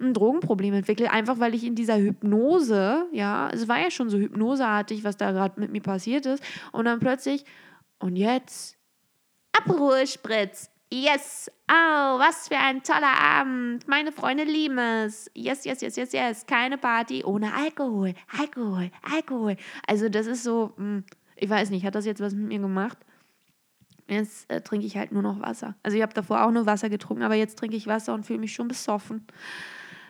ein 0.00 0.14
Drogenproblem 0.14 0.74
entwickle, 0.74 1.10
einfach 1.10 1.40
weil 1.40 1.54
ich 1.54 1.64
in 1.64 1.74
dieser 1.74 1.98
Hypnose, 1.98 3.06
ja, 3.12 3.50
es 3.52 3.66
war 3.66 3.80
ja 3.80 3.90
schon 3.90 4.10
so 4.10 4.18
hypnoseartig, 4.18 5.02
was 5.02 5.16
da 5.16 5.32
gerade 5.32 5.58
mit 5.58 5.72
mir 5.72 5.82
passiert 5.82 6.26
ist, 6.26 6.42
und 6.70 6.84
dann 6.84 7.00
plötzlich, 7.00 7.44
und 7.98 8.14
jetzt, 8.14 8.76
Abruhespritz, 9.52 10.70
Yes! 10.90 11.50
Oh, 11.70 12.18
was 12.18 12.48
für 12.48 12.56
ein 12.56 12.82
toller 12.82 13.20
Abend. 13.20 13.86
Meine 13.88 14.10
Freunde 14.10 14.44
lieben 14.44 14.78
es. 14.78 15.30
Yes, 15.34 15.64
yes, 15.66 15.82
yes, 15.82 15.96
yes, 15.96 16.12
yes. 16.12 16.46
Keine 16.46 16.78
Party 16.78 17.24
ohne 17.24 17.52
Alkohol. 17.52 18.14
Alkohol, 18.38 18.90
Alkohol. 19.02 19.56
Also, 19.86 20.08
das 20.08 20.26
ist 20.26 20.44
so, 20.44 20.72
hm, 20.76 21.04
ich 21.36 21.50
weiß 21.50 21.68
nicht, 21.70 21.84
hat 21.84 21.94
das 21.94 22.06
jetzt 22.06 22.22
was 22.22 22.32
mit 22.32 22.48
mir 22.48 22.58
gemacht? 22.58 22.96
Jetzt 24.08 24.50
äh, 24.50 24.62
trinke 24.62 24.86
ich 24.86 24.96
halt 24.96 25.12
nur 25.12 25.20
noch 25.20 25.42
Wasser. 25.42 25.76
Also, 25.82 25.98
ich 25.98 26.02
habe 26.02 26.14
davor 26.14 26.42
auch 26.44 26.50
nur 26.50 26.64
Wasser 26.64 26.88
getrunken, 26.88 27.22
aber 27.22 27.34
jetzt 27.34 27.58
trinke 27.58 27.76
ich 27.76 27.86
Wasser 27.86 28.14
und 28.14 28.24
fühle 28.24 28.38
mich 28.38 28.54
schon 28.54 28.68
besoffen. 28.68 29.26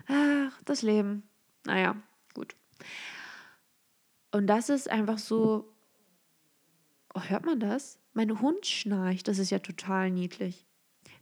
Ach, 0.06 0.52
das 0.64 0.82
Leben. 0.82 1.24
Naja, 1.64 1.96
gut. 2.34 2.54
Und 4.30 4.46
das 4.46 4.68
ist 4.68 4.88
einfach 4.88 5.18
so. 5.18 5.74
Oh, 7.14 7.22
hört 7.22 7.44
man 7.44 7.58
das? 7.58 7.98
Mein 8.12 8.40
Hund 8.40 8.64
schnarcht. 8.64 9.26
Das 9.26 9.38
ist 9.38 9.50
ja 9.50 9.58
total 9.58 10.12
niedlich. 10.12 10.67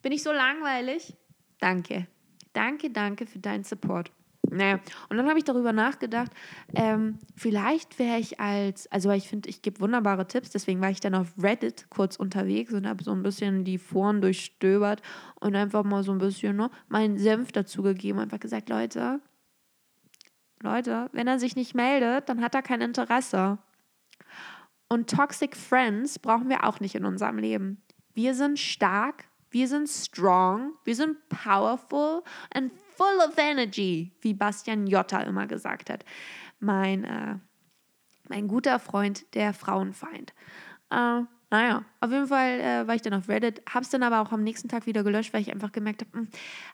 Bin 0.06 0.12
ich 0.12 0.22
so 0.22 0.30
langweilig? 0.30 1.16
Danke. 1.58 2.06
Danke, 2.52 2.90
danke 2.90 3.26
für 3.26 3.40
deinen 3.40 3.64
Support. 3.64 4.12
Naja, 4.48 4.78
und 5.08 5.16
dann 5.16 5.28
habe 5.28 5.36
ich 5.36 5.44
darüber 5.44 5.72
nachgedacht, 5.72 6.30
ähm, 6.76 7.18
vielleicht 7.34 7.98
wäre 7.98 8.20
ich 8.20 8.38
als, 8.38 8.86
also 8.92 9.10
ich 9.10 9.26
finde, 9.26 9.48
ich 9.48 9.62
gebe 9.62 9.80
wunderbare 9.80 10.28
Tipps, 10.28 10.50
deswegen 10.50 10.80
war 10.80 10.90
ich 10.90 11.00
dann 11.00 11.16
auf 11.16 11.34
Reddit 11.42 11.86
kurz 11.90 12.14
unterwegs 12.14 12.72
und 12.72 12.86
habe 12.86 13.02
so 13.02 13.10
ein 13.10 13.24
bisschen 13.24 13.64
die 13.64 13.78
Foren 13.78 14.20
durchstöbert 14.20 15.02
und 15.40 15.56
einfach 15.56 15.82
mal 15.82 16.04
so 16.04 16.12
ein 16.12 16.18
bisschen 16.18 16.56
ne, 16.56 16.70
meinen 16.86 17.18
Senf 17.18 17.50
dazugegeben, 17.50 18.20
einfach 18.20 18.38
gesagt, 18.38 18.68
Leute, 18.68 19.20
Leute, 20.62 21.10
wenn 21.10 21.26
er 21.26 21.40
sich 21.40 21.56
nicht 21.56 21.74
meldet, 21.74 22.28
dann 22.28 22.44
hat 22.44 22.54
er 22.54 22.62
kein 22.62 22.80
Interesse. 22.80 23.58
Und 24.88 25.10
Toxic 25.10 25.56
Friends 25.56 26.20
brauchen 26.20 26.48
wir 26.48 26.62
auch 26.62 26.78
nicht 26.78 26.94
in 26.94 27.04
unserem 27.04 27.38
Leben. 27.38 27.82
Wir 28.14 28.34
sind 28.34 28.60
stark, 28.60 29.24
wir 29.56 29.68
sind 29.68 29.88
strong, 29.88 30.74
wir 30.84 30.94
sind 30.94 31.16
powerful 31.30 32.22
and 32.52 32.70
full 32.94 33.20
of 33.26 33.38
energy, 33.38 34.12
wie 34.20 34.34
Bastian 34.34 34.86
Jotta 34.86 35.22
immer 35.22 35.46
gesagt 35.46 35.88
hat. 35.88 36.04
Mein, 36.60 37.04
äh, 37.04 37.36
mein 38.28 38.48
guter 38.48 38.78
Freund, 38.78 39.24
der 39.34 39.54
Frauenfeind. 39.54 40.34
Äh, 40.90 41.22
naja, 41.48 41.86
auf 42.02 42.10
jeden 42.10 42.26
Fall 42.26 42.60
äh, 42.60 42.86
war 42.86 42.96
ich 42.96 43.00
dann 43.00 43.14
auf 43.14 43.30
Reddit, 43.30 43.62
hab's 43.72 43.88
dann 43.88 44.02
aber 44.02 44.20
auch 44.20 44.30
am 44.30 44.42
nächsten 44.42 44.68
Tag 44.68 44.84
wieder 44.84 45.02
gelöscht, 45.02 45.32
weil 45.32 45.40
ich 45.40 45.50
einfach 45.50 45.72
gemerkt 45.72 46.02
habe, 46.02 46.18
hm, 46.18 46.28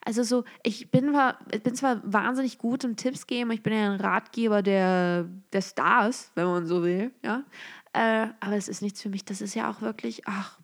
also 0.04 0.24
so, 0.24 0.42
ich 0.64 0.90
bin, 0.90 1.12
war, 1.12 1.38
bin 1.62 1.76
zwar 1.76 2.00
wahnsinnig 2.04 2.58
gut 2.58 2.82
im 2.82 2.96
Tipps 2.96 3.28
geben, 3.28 3.52
ich 3.52 3.62
bin 3.62 3.74
ja 3.74 3.92
ein 3.92 4.00
Ratgeber 4.00 4.60
der, 4.60 5.28
der 5.52 5.62
Stars, 5.62 6.32
wenn 6.34 6.46
man 6.46 6.66
so 6.66 6.82
will, 6.82 7.12
ja, 7.22 7.44
äh, 7.92 8.26
aber 8.40 8.56
es 8.56 8.66
ist 8.66 8.82
nichts 8.82 9.00
für 9.00 9.08
mich, 9.08 9.24
das 9.24 9.40
ist 9.40 9.54
ja 9.54 9.70
auch 9.70 9.82
wirklich, 9.82 10.26
ach, 10.26 10.58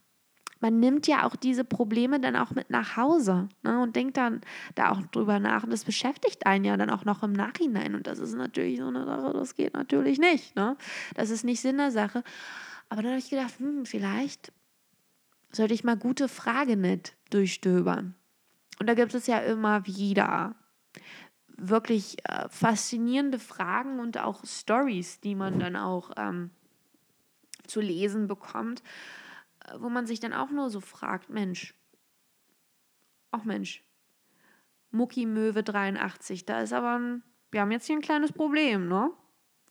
man 0.61 0.81
nimmt 0.81 1.07
ja 1.07 1.25
auch 1.25 1.37
diese 1.37 1.65
Probleme 1.65 2.21
dann 2.21 2.37
auch 2.37 2.51
mit 2.51 2.71
nach 2.71 2.97
Hause 2.97 3.49
ne, 3.63 3.81
und 3.81 3.95
denkt 3.95 4.17
dann 4.17 4.41
da 4.75 4.91
auch 4.91 5.03
drüber 5.03 5.39
nach. 5.39 5.65
Und 5.65 5.71
das 5.71 5.85
beschäftigt 5.85 6.47
einen 6.47 6.65
ja 6.65 6.77
dann 6.77 6.91
auch 6.91 7.05
noch 7.05 7.23
im 7.23 7.33
Nachhinein. 7.33 7.95
Und 7.95 8.07
das 8.07 8.19
ist 8.19 8.35
natürlich 8.35 8.79
so 8.79 8.89
eine 8.89 9.05
Sache, 9.05 9.33
das 9.33 9.55
geht 9.55 9.75
natürlich 9.75 10.19
nicht. 10.19 10.57
Ne? 10.57 10.77
Das 11.15 11.31
ist 11.31 11.45
nicht 11.45 11.61
Sinn 11.61 11.79
der 11.79 11.91
Sache. 11.91 12.25
Aber 12.89 13.03
dann 13.03 13.13
habe 13.13 13.21
ich 13.21 13.31
gedacht, 13.31 13.59
hm, 13.59 13.87
vielleicht 13.87 14.53
sollte 15.53 15.75
ich 15.75 15.85
mal 15.85 15.97
gute 15.97 16.29
Fragen 16.29 16.81
nicht 16.81 17.17
durchstöbern. 17.31 18.15
Und 18.81 18.89
da 18.89 18.95
gibt 18.95 19.15
es 19.15 19.27
ja 19.27 19.39
immer 19.39 19.87
wieder 19.87 20.55
wirklich 21.57 22.17
äh, 22.25 22.49
faszinierende 22.49 23.39
Fragen 23.39 23.99
und 23.99 24.19
auch 24.19 24.45
Stories, 24.45 25.21
die 25.21 25.35
man 25.35 25.59
dann 25.59 25.75
auch 25.75 26.13
ähm, 26.17 26.51
zu 27.67 27.81
lesen 27.81 28.29
bekommt 28.29 28.83
wo 29.79 29.89
man 29.89 30.07
sich 30.07 30.21
dann 30.21 30.33
auch 30.33 30.51
nur 30.51 30.71
so 30.71 30.81
fragt, 30.81 31.31
Mensch, 31.31 31.75
ach 33.31 33.45
Mensch, 33.45 33.83
Mucki 34.91 35.27
Möwe 35.27 35.63
83, 35.63 36.47
da 36.47 36.61
ist 36.61 36.73
aber 36.73 36.99
ein, 36.99 37.23
wir 37.51 37.61
haben 37.61 37.71
jetzt 37.71 37.87
hier 37.87 37.97
ein 37.97 38.03
kleines 38.03 38.33
Problem, 38.33 38.89
ne? 38.89 39.11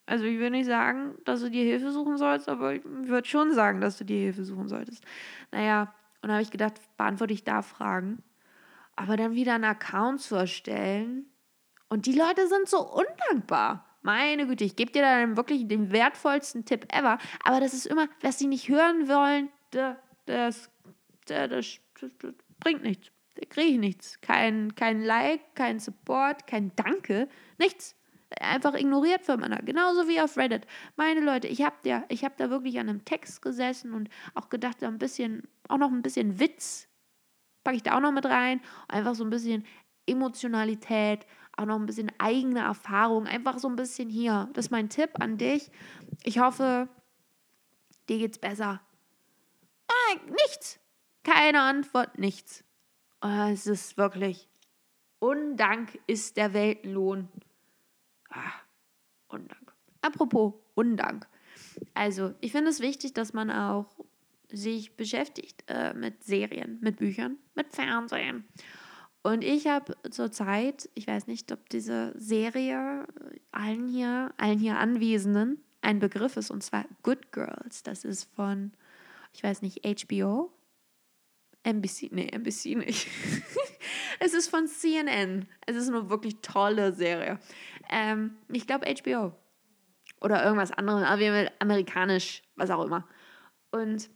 Also 0.06 0.24
ich 0.24 0.40
will 0.40 0.52
nicht 0.52 0.68
sagen, 0.68 1.16
dass 1.26 1.42
du 1.42 1.50
dir 1.50 1.66
Hilfe 1.66 1.92
suchen 1.92 2.18
sollst, 2.18 2.48
aber 2.48 2.74
ich 2.74 2.84
würde 2.86 3.28
schon 3.28 3.54
sagen, 3.54 3.82
dass 3.82 3.98
du 3.98 4.06
dir 4.06 4.18
Hilfe 4.18 4.46
suchen 4.46 4.70
solltest. 4.70 5.04
Naja, 5.52 5.94
und 6.22 6.30
da 6.30 6.36
habe 6.36 6.44
ich 6.44 6.52
gedacht, 6.52 6.80
beantworte 6.96 7.34
ich 7.34 7.44
da 7.44 7.62
Fragen. 7.62 8.24
Aber 8.96 9.18
dann 9.18 9.36
wieder 9.36 9.56
einen 9.56 9.66
Account 9.66 10.22
zu 10.22 10.36
erstellen. 10.36 11.26
Und 11.90 12.06
die 12.06 12.18
Leute 12.18 12.48
sind 12.48 12.70
so 12.70 12.90
undankbar. 12.90 13.86
Meine 14.02 14.48
Güte, 14.48 14.64
ich 14.64 14.78
gebe 14.78 14.92
dir 14.92 15.02
dann 15.02 15.36
wirklich 15.36 15.68
den 15.68 15.92
wertvollsten 15.92 16.64
Tipp 16.64 16.88
ever. 16.94 17.18
Aber 17.44 17.60
das 17.60 17.74
ist 17.74 17.86
immer, 17.86 18.08
was 18.22 18.40
sie 18.40 18.48
nicht 18.48 18.70
hören 18.70 19.10
wollen, 19.10 19.50
das, 19.78 19.98
das, 20.26 20.70
das, 21.26 21.80
das 22.00 22.34
bringt 22.60 22.84
nichts. 22.84 23.12
Da 23.36 23.46
kriege 23.48 23.74
ich 23.74 23.78
nichts. 23.78 24.20
Kein, 24.22 24.74
kein 24.76 25.02
Like, 25.04 25.56
kein 25.56 25.80
Support, 25.80 26.48
kein 26.48 26.72
Danke, 26.76 27.30
nichts. 27.60 27.96
Einfach 28.42 28.74
ignoriert 28.74 29.24
für 29.24 29.38
Männer. 29.38 29.62
Genauso 29.62 30.08
wie 30.10 30.20
auf 30.20 30.36
Reddit. 30.38 30.68
Meine 30.98 31.22
Leute, 31.22 31.48
ich 31.48 31.62
habe 31.62 31.76
da, 31.84 32.04
hab 32.10 32.38
da 32.38 32.50
wirklich 32.50 32.78
an 32.80 32.90
einem 32.90 33.06
Text 33.06 33.42
gesessen 33.42 33.94
und 33.94 34.10
auch 34.34 34.50
gedacht, 34.50 34.84
ein 34.84 34.98
bisschen, 34.98 35.44
auch 35.70 35.78
noch 35.78 35.92
ein 35.92 36.02
bisschen 36.02 36.40
Witz 36.40 36.90
packe 37.64 37.78
ich 37.78 37.84
da 37.84 37.96
auch 37.96 38.02
noch 38.02 38.12
mit 38.12 38.26
rein. 38.26 38.60
Einfach 38.88 39.16
so 39.16 39.24
ein 39.24 39.30
bisschen 39.30 39.66
Emotionalität, 40.08 41.26
auch 41.56 41.66
noch 41.66 41.80
ein 41.80 41.86
bisschen 41.86 42.12
eigene 42.18 42.62
Erfahrung. 42.62 43.28
Einfach 43.28 43.60
so 43.60 43.70
ein 43.70 43.76
bisschen 43.76 44.10
hier. 44.10 44.50
Das 44.54 44.66
ist 44.66 44.72
mein 44.72 44.90
Tipp 44.90 45.12
an 45.20 45.38
dich. 45.38 45.70
Ich 46.24 46.40
hoffe, 46.40 46.90
dir 48.10 48.18
geht's 48.18 48.40
besser 48.40 48.82
nichts. 50.26 50.80
Keine 51.24 51.62
Antwort, 51.62 52.18
nichts. 52.18 52.64
Oh, 53.22 53.50
es 53.52 53.68
ist 53.68 53.98
wirklich. 53.98 54.48
Undank 55.20 56.00
ist 56.08 56.38
der 56.38 56.54
Weltenlohn. 56.54 57.28
Ah, 58.30 58.54
Undank. 59.28 59.74
Apropos 60.02 60.54
Undank. 60.76 61.28
Also, 61.94 62.34
ich 62.40 62.52
finde 62.52 62.70
es 62.70 62.80
wichtig, 62.80 63.14
dass 63.14 63.34
man 63.34 63.52
auch 63.52 63.98
sich 64.50 64.96
beschäftigt 64.96 65.64
äh, 65.68 65.94
mit 65.94 66.24
Serien, 66.24 66.80
mit 66.82 66.98
Büchern, 66.98 67.38
mit 67.56 67.74
Fernsehen. 67.74 68.46
Und 69.24 69.44
ich 69.44 69.68
habe 69.68 69.98
zurzeit, 70.10 70.90
ich 70.94 71.08
weiß 71.08 71.28
nicht, 71.28 71.52
ob 71.52 71.68
diese 71.70 72.14
Serie 72.18 73.06
allen 73.52 73.88
hier, 73.88 74.34
allen 74.38 74.60
hier 74.60 74.78
Anwesenden 74.78 75.62
ein 75.82 76.00
Begriff 76.00 76.38
ist, 76.38 76.52
und 76.52 76.64
zwar 76.64 76.86
Good 77.04 77.32
Girls. 77.32 77.84
Das 77.84 78.06
ist 78.06 78.24
von 78.36 78.72
ich 79.38 79.44
weiß 79.44 79.62
nicht, 79.62 79.86
HBO? 79.86 80.52
NBC, 81.62 82.10
nee, 82.12 82.28
NBC 82.28 82.76
nicht. 82.76 83.08
es 84.20 84.34
ist 84.34 84.50
von 84.50 84.66
CNN. 84.66 85.48
Es 85.68 85.76
ist 85.76 85.90
eine 85.90 86.10
wirklich 86.10 86.38
tolle 86.42 86.92
Serie. 86.92 87.40
Ähm, 87.88 88.36
ich 88.52 88.66
glaube 88.66 88.92
HBO. 88.92 89.36
Oder 90.22 90.44
irgendwas 90.44 90.72
anderes, 90.72 91.04
aber 91.04 91.52
amerikanisch, 91.60 92.42
was 92.56 92.72
auch 92.72 92.84
immer. 92.84 93.08
Und 93.70 94.10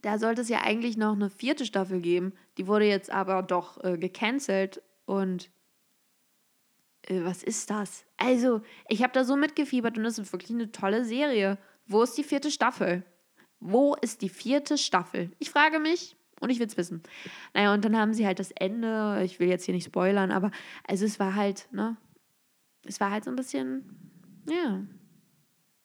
da 0.00 0.18
sollte 0.18 0.40
es 0.40 0.48
ja 0.48 0.62
eigentlich 0.62 0.96
noch 0.96 1.12
eine 1.12 1.28
vierte 1.28 1.66
Staffel 1.66 2.00
geben. 2.00 2.32
Die 2.56 2.66
wurde 2.66 2.86
jetzt 2.86 3.10
aber 3.10 3.42
doch 3.42 3.84
äh, 3.84 3.98
gecancelt. 3.98 4.80
Und 5.04 5.50
äh, 7.02 7.22
was 7.24 7.42
ist 7.42 7.68
das? 7.68 8.06
Also, 8.16 8.62
ich 8.88 9.02
habe 9.02 9.12
da 9.12 9.22
so 9.22 9.36
mitgefiebert 9.36 9.98
und 9.98 10.06
es 10.06 10.18
ist 10.18 10.32
wirklich 10.32 10.52
eine 10.52 10.72
tolle 10.72 11.04
Serie. 11.04 11.58
Wo 11.86 12.02
ist 12.02 12.16
die 12.16 12.24
vierte 12.24 12.50
Staffel? 12.50 13.04
Wo 13.60 13.94
ist 13.94 14.22
die 14.22 14.28
vierte 14.28 14.76
Staffel? 14.78 15.30
Ich 15.38 15.50
frage 15.50 15.78
mich 15.78 16.16
und 16.40 16.50
ich 16.50 16.58
will 16.58 16.66
es 16.66 16.76
wissen. 16.76 17.02
Naja, 17.54 17.72
und 17.72 17.84
dann 17.84 17.96
haben 17.96 18.14
sie 18.14 18.26
halt 18.26 18.38
das 18.38 18.50
Ende, 18.52 19.22
ich 19.24 19.40
will 19.40 19.48
jetzt 19.48 19.64
hier 19.64 19.74
nicht 19.74 19.86
spoilern, 19.86 20.30
aber 20.30 20.50
also 20.86 21.04
es 21.04 21.18
war 21.18 21.34
halt, 21.34 21.68
ne, 21.72 21.96
es 22.84 23.00
war 23.00 23.10
halt 23.10 23.24
so 23.24 23.30
ein 23.30 23.36
bisschen, 23.36 23.84
ja, 24.48 24.82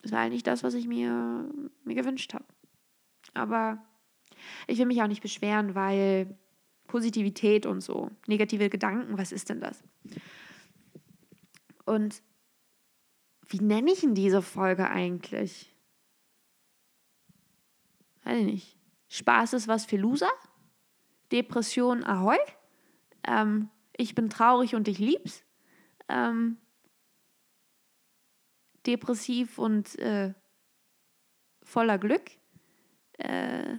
es 0.02 0.12
war 0.12 0.22
halt 0.22 0.34
nicht 0.34 0.48
das, 0.48 0.64
was 0.64 0.74
ich 0.74 0.88
mir, 0.88 1.50
mir 1.84 1.96
gewünscht 1.96 2.34
habe. 2.34 2.46
Aber 3.34 3.84
ich 4.68 4.78
will 4.78 4.86
mich 4.86 5.02
auch 5.02 5.08
nicht 5.08 5.22
beschweren, 5.22 5.76
weil 5.76 6.38
Positivität 6.88 7.66
und 7.66 7.82
so, 7.82 8.10
negative 8.28 8.70
Gedanken, 8.70 9.18
was 9.18 9.32
ist 9.32 9.50
denn 9.50 9.62
das? 9.62 9.84
Und 11.86 12.22
wie 13.48 13.62
nenne 13.62 13.92
ich 13.92 14.02
denn 14.02 14.16
diese 14.16 14.42
Folge 14.42 14.90
eigentlich? 14.90 15.76
Weiß 18.30 18.40
ich 18.40 18.46
nicht, 18.46 18.78
Spaß 19.10 19.54
ist 19.54 19.68
was 19.68 19.86
für 19.86 19.98
Loser? 19.98 20.30
Depression 21.32 22.04
Ahoi? 22.04 22.38
Ähm, 23.28 23.70
ich 23.98 24.16
bin 24.16 24.30
traurig 24.30 24.76
und 24.76 24.88
ich 24.88 25.00
lieb's. 25.00 25.44
Ähm, 26.08 26.58
depressiv 28.86 29.58
und 29.58 29.98
äh, 30.00 30.34
voller 31.64 31.98
Glück. 31.98 32.32
Äh, 33.14 33.78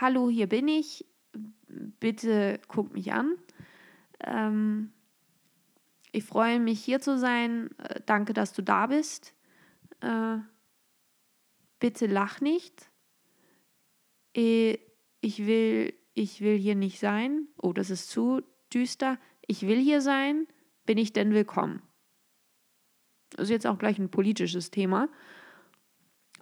Hallo, 0.00 0.30
hier 0.30 0.48
bin 0.48 0.66
ich. 0.66 1.04
Bitte 1.68 2.60
guck 2.68 2.94
mich 2.94 3.12
an. 3.12 3.36
Ähm, 4.20 4.92
ich 6.12 6.24
freue 6.24 6.58
mich, 6.58 6.82
hier 6.82 7.00
zu 7.00 7.18
sein. 7.18 7.70
Äh, 7.78 8.00
danke, 8.06 8.32
dass 8.32 8.54
du 8.54 8.62
da 8.62 8.86
bist. 8.86 9.34
Äh, 10.00 10.38
bitte 11.80 12.06
lach 12.06 12.40
nicht. 12.40 12.90
Äh, 14.36 14.78
ich 15.20 15.46
will, 15.46 15.92
ich 16.14 16.40
will 16.40 16.56
hier 16.56 16.76
nicht 16.76 17.00
sein. 17.00 17.48
Oh, 17.56 17.72
das 17.72 17.90
ist 17.90 18.10
zu 18.10 18.42
düster. 18.72 19.18
Ich 19.46 19.62
will 19.62 19.80
hier 19.80 20.00
sein. 20.00 20.46
Bin 20.86 20.98
ich 20.98 21.12
denn 21.12 21.34
willkommen? 21.34 21.82
Das 23.30 23.44
ist 23.44 23.50
jetzt 23.50 23.66
auch 23.66 23.78
gleich 23.78 23.98
ein 23.98 24.10
politisches 24.10 24.70
Thema. 24.70 25.08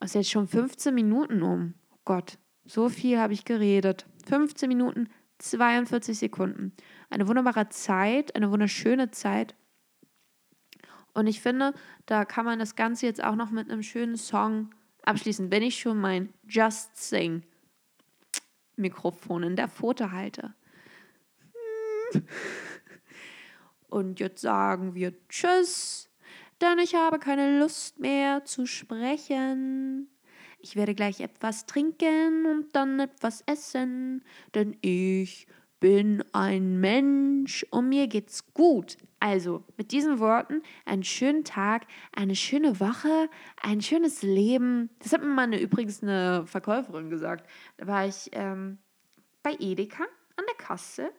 Es 0.00 0.10
ist 0.10 0.14
jetzt 0.14 0.30
schon 0.30 0.46
15 0.46 0.94
Minuten 0.94 1.42
um. 1.42 1.74
Oh 1.90 1.98
Gott, 2.04 2.38
so 2.64 2.88
viel 2.88 3.18
habe 3.18 3.32
ich 3.32 3.44
geredet. 3.44 4.06
15 4.26 4.68
Minuten, 4.68 5.08
42 5.38 6.18
Sekunden. 6.18 6.72
Eine 7.10 7.26
wunderbare 7.28 7.68
Zeit, 7.68 8.34
eine 8.36 8.50
wunderschöne 8.50 9.10
Zeit. 9.10 9.54
Und 11.14 11.26
ich 11.26 11.40
finde, 11.40 11.74
da 12.06 12.24
kann 12.24 12.44
man 12.44 12.58
das 12.58 12.76
Ganze 12.76 13.06
jetzt 13.06 13.22
auch 13.22 13.34
noch 13.34 13.50
mit 13.50 13.70
einem 13.70 13.82
schönen 13.82 14.16
Song 14.16 14.70
abschließen, 15.08 15.50
wenn 15.50 15.62
ich 15.62 15.80
schon 15.80 15.98
mein 15.98 16.32
Just 16.46 16.96
Sing 16.96 17.42
Mikrofon 18.76 19.42
in 19.42 19.56
der 19.56 19.68
Pfote 19.68 20.12
halte. 20.12 20.54
Und 23.88 24.20
jetzt 24.20 24.42
sagen 24.42 24.94
wir 24.94 25.14
Tschüss, 25.28 26.10
denn 26.60 26.78
ich 26.78 26.94
habe 26.94 27.18
keine 27.18 27.58
Lust 27.58 27.98
mehr 27.98 28.44
zu 28.44 28.66
sprechen. 28.66 30.08
Ich 30.60 30.76
werde 30.76 30.94
gleich 30.94 31.20
etwas 31.20 31.66
trinken 31.66 32.44
und 32.44 32.74
dann 32.74 32.98
etwas 32.98 33.42
essen, 33.46 34.24
denn 34.54 34.76
ich 34.80 35.46
bin 35.80 36.24
ein 36.32 36.80
Mensch 36.80 37.64
und 37.70 37.88
mir 37.88 38.08
geht's 38.08 38.52
gut. 38.52 38.96
Also, 39.20 39.64
mit 39.76 39.92
diesen 39.92 40.18
Worten, 40.20 40.62
einen 40.84 41.04
schönen 41.04 41.44
Tag, 41.44 41.86
eine 42.12 42.36
schöne 42.36 42.78
Woche, 42.80 43.28
ein 43.62 43.80
schönes 43.80 44.22
Leben. 44.22 44.90
Das 45.00 45.12
hat 45.12 45.22
mir 45.22 45.28
mal 45.28 45.42
eine, 45.42 45.60
übrigens 45.60 46.02
eine 46.02 46.46
Verkäuferin 46.46 47.10
gesagt. 47.10 47.48
Da 47.76 47.86
war 47.86 48.06
ich 48.06 48.28
ähm, 48.32 48.78
bei 49.42 49.56
Edeka 49.58 50.04
an 50.36 50.44
der 50.48 50.56
Kasse 50.56 51.10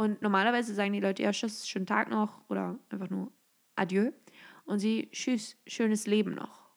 und 0.00 0.22
normalerweise 0.22 0.72
sagen 0.72 0.94
die 0.94 1.00
Leute 1.00 1.22
ja, 1.22 1.30
tschüss, 1.30 1.68
schönen 1.68 1.84
Tag 1.84 2.08
noch 2.08 2.48
oder 2.48 2.78
einfach 2.88 3.10
nur 3.10 3.30
Adieu. 3.76 4.12
Und 4.64 4.78
sie, 4.78 5.10
tschüss, 5.10 5.58
schönes 5.66 6.06
Leben 6.06 6.34
noch. 6.34 6.70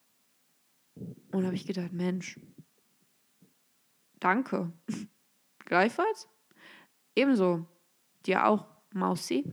Und 1.32 1.46
habe 1.46 1.56
ich 1.56 1.66
gedacht, 1.66 1.94
Mensch, 1.94 2.38
danke. 4.20 4.74
Gleichfalls? 5.60 6.28
Ebenso. 7.16 7.66
Dir 8.26 8.48
auch, 8.48 8.66
Mausi. 8.94 9.46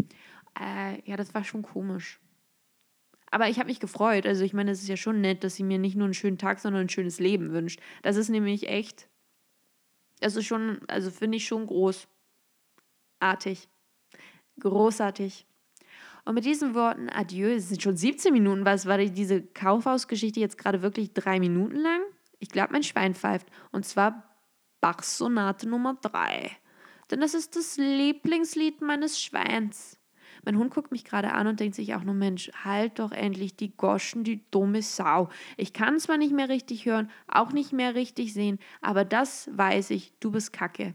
Äh, 0.58 1.02
ja, 1.08 1.16
das 1.16 1.34
war 1.34 1.44
schon 1.44 1.62
komisch. 1.62 2.20
Aber 3.30 3.48
ich 3.48 3.58
habe 3.58 3.68
mich 3.68 3.80
gefreut. 3.80 4.26
Also 4.26 4.44
ich 4.44 4.52
meine, 4.52 4.72
es 4.72 4.82
ist 4.82 4.88
ja 4.88 4.96
schon 4.96 5.20
nett, 5.20 5.44
dass 5.44 5.56
sie 5.56 5.62
mir 5.62 5.78
nicht 5.78 5.96
nur 5.96 6.06
einen 6.06 6.14
schönen 6.14 6.38
Tag, 6.38 6.58
sondern 6.58 6.82
ein 6.82 6.88
schönes 6.88 7.20
Leben 7.20 7.52
wünscht. 7.52 7.80
Das 8.02 8.16
ist 8.16 8.28
nämlich 8.28 8.68
echt, 8.68 9.08
das 10.20 10.36
ist 10.36 10.46
schon, 10.46 10.80
also 10.88 11.10
finde 11.10 11.36
ich 11.36 11.46
schon 11.46 11.66
großartig. 11.66 13.68
Großartig. 14.58 15.46
Und 16.24 16.34
mit 16.34 16.44
diesen 16.44 16.74
Worten, 16.74 17.08
adieu, 17.08 17.48
es 17.48 17.68
sind 17.68 17.82
schon 17.82 17.96
17 17.96 18.32
Minuten, 18.32 18.64
was 18.64 18.86
war 18.86 18.98
diese 18.98 19.42
Kaufhausgeschichte 19.42 20.40
jetzt 20.40 20.58
gerade 20.58 20.82
wirklich 20.82 21.14
drei 21.14 21.40
Minuten 21.40 21.76
lang? 21.76 22.00
Ich 22.38 22.50
glaube, 22.50 22.72
mein 22.72 22.82
Schwein 22.82 23.14
pfeift. 23.14 23.46
Und 23.72 23.86
zwar 23.86 24.24
Bachs 24.80 25.18
Sonate 25.18 25.68
Nummer 25.68 25.96
3. 26.02 26.50
Denn 27.10 27.20
das 27.20 27.34
ist 27.34 27.56
das 27.56 27.76
Lieblingslied 27.76 28.80
meines 28.80 29.20
Schweins. 29.20 29.98
Mein 30.44 30.56
Hund 30.56 30.72
guckt 30.72 30.90
mich 30.90 31.04
gerade 31.04 31.32
an 31.32 31.46
und 31.46 31.60
denkt 31.60 31.74
sich 31.74 31.94
auch 31.94 32.02
nur, 32.02 32.14
Mensch, 32.14 32.50
halt 32.64 32.98
doch 32.98 33.12
endlich 33.12 33.56
die 33.56 33.76
Goschen, 33.76 34.24
die 34.24 34.42
dumme 34.50 34.82
Sau. 34.82 35.28
Ich 35.56 35.72
kann 35.72 35.98
zwar 35.98 36.16
nicht 36.16 36.32
mehr 36.32 36.48
richtig 36.48 36.86
hören, 36.86 37.10
auch 37.28 37.52
nicht 37.52 37.72
mehr 37.72 37.94
richtig 37.94 38.32
sehen, 38.32 38.58
aber 38.80 39.04
das 39.04 39.50
weiß 39.52 39.90
ich, 39.90 40.12
du 40.20 40.30
bist 40.30 40.52
Kacke. 40.52 40.94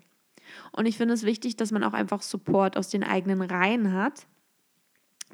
Und 0.72 0.86
ich 0.86 0.98
finde 0.98 1.14
es 1.14 1.24
wichtig, 1.24 1.58
dass 1.58 1.72
man 1.72 1.84
auch 1.84 1.94
einfach 1.94 2.22
Support 2.22 2.78
aus 2.78 2.90
den 2.90 3.04
eigenen 3.04 3.42
Reihen 3.42 3.94
hat. 3.94 4.28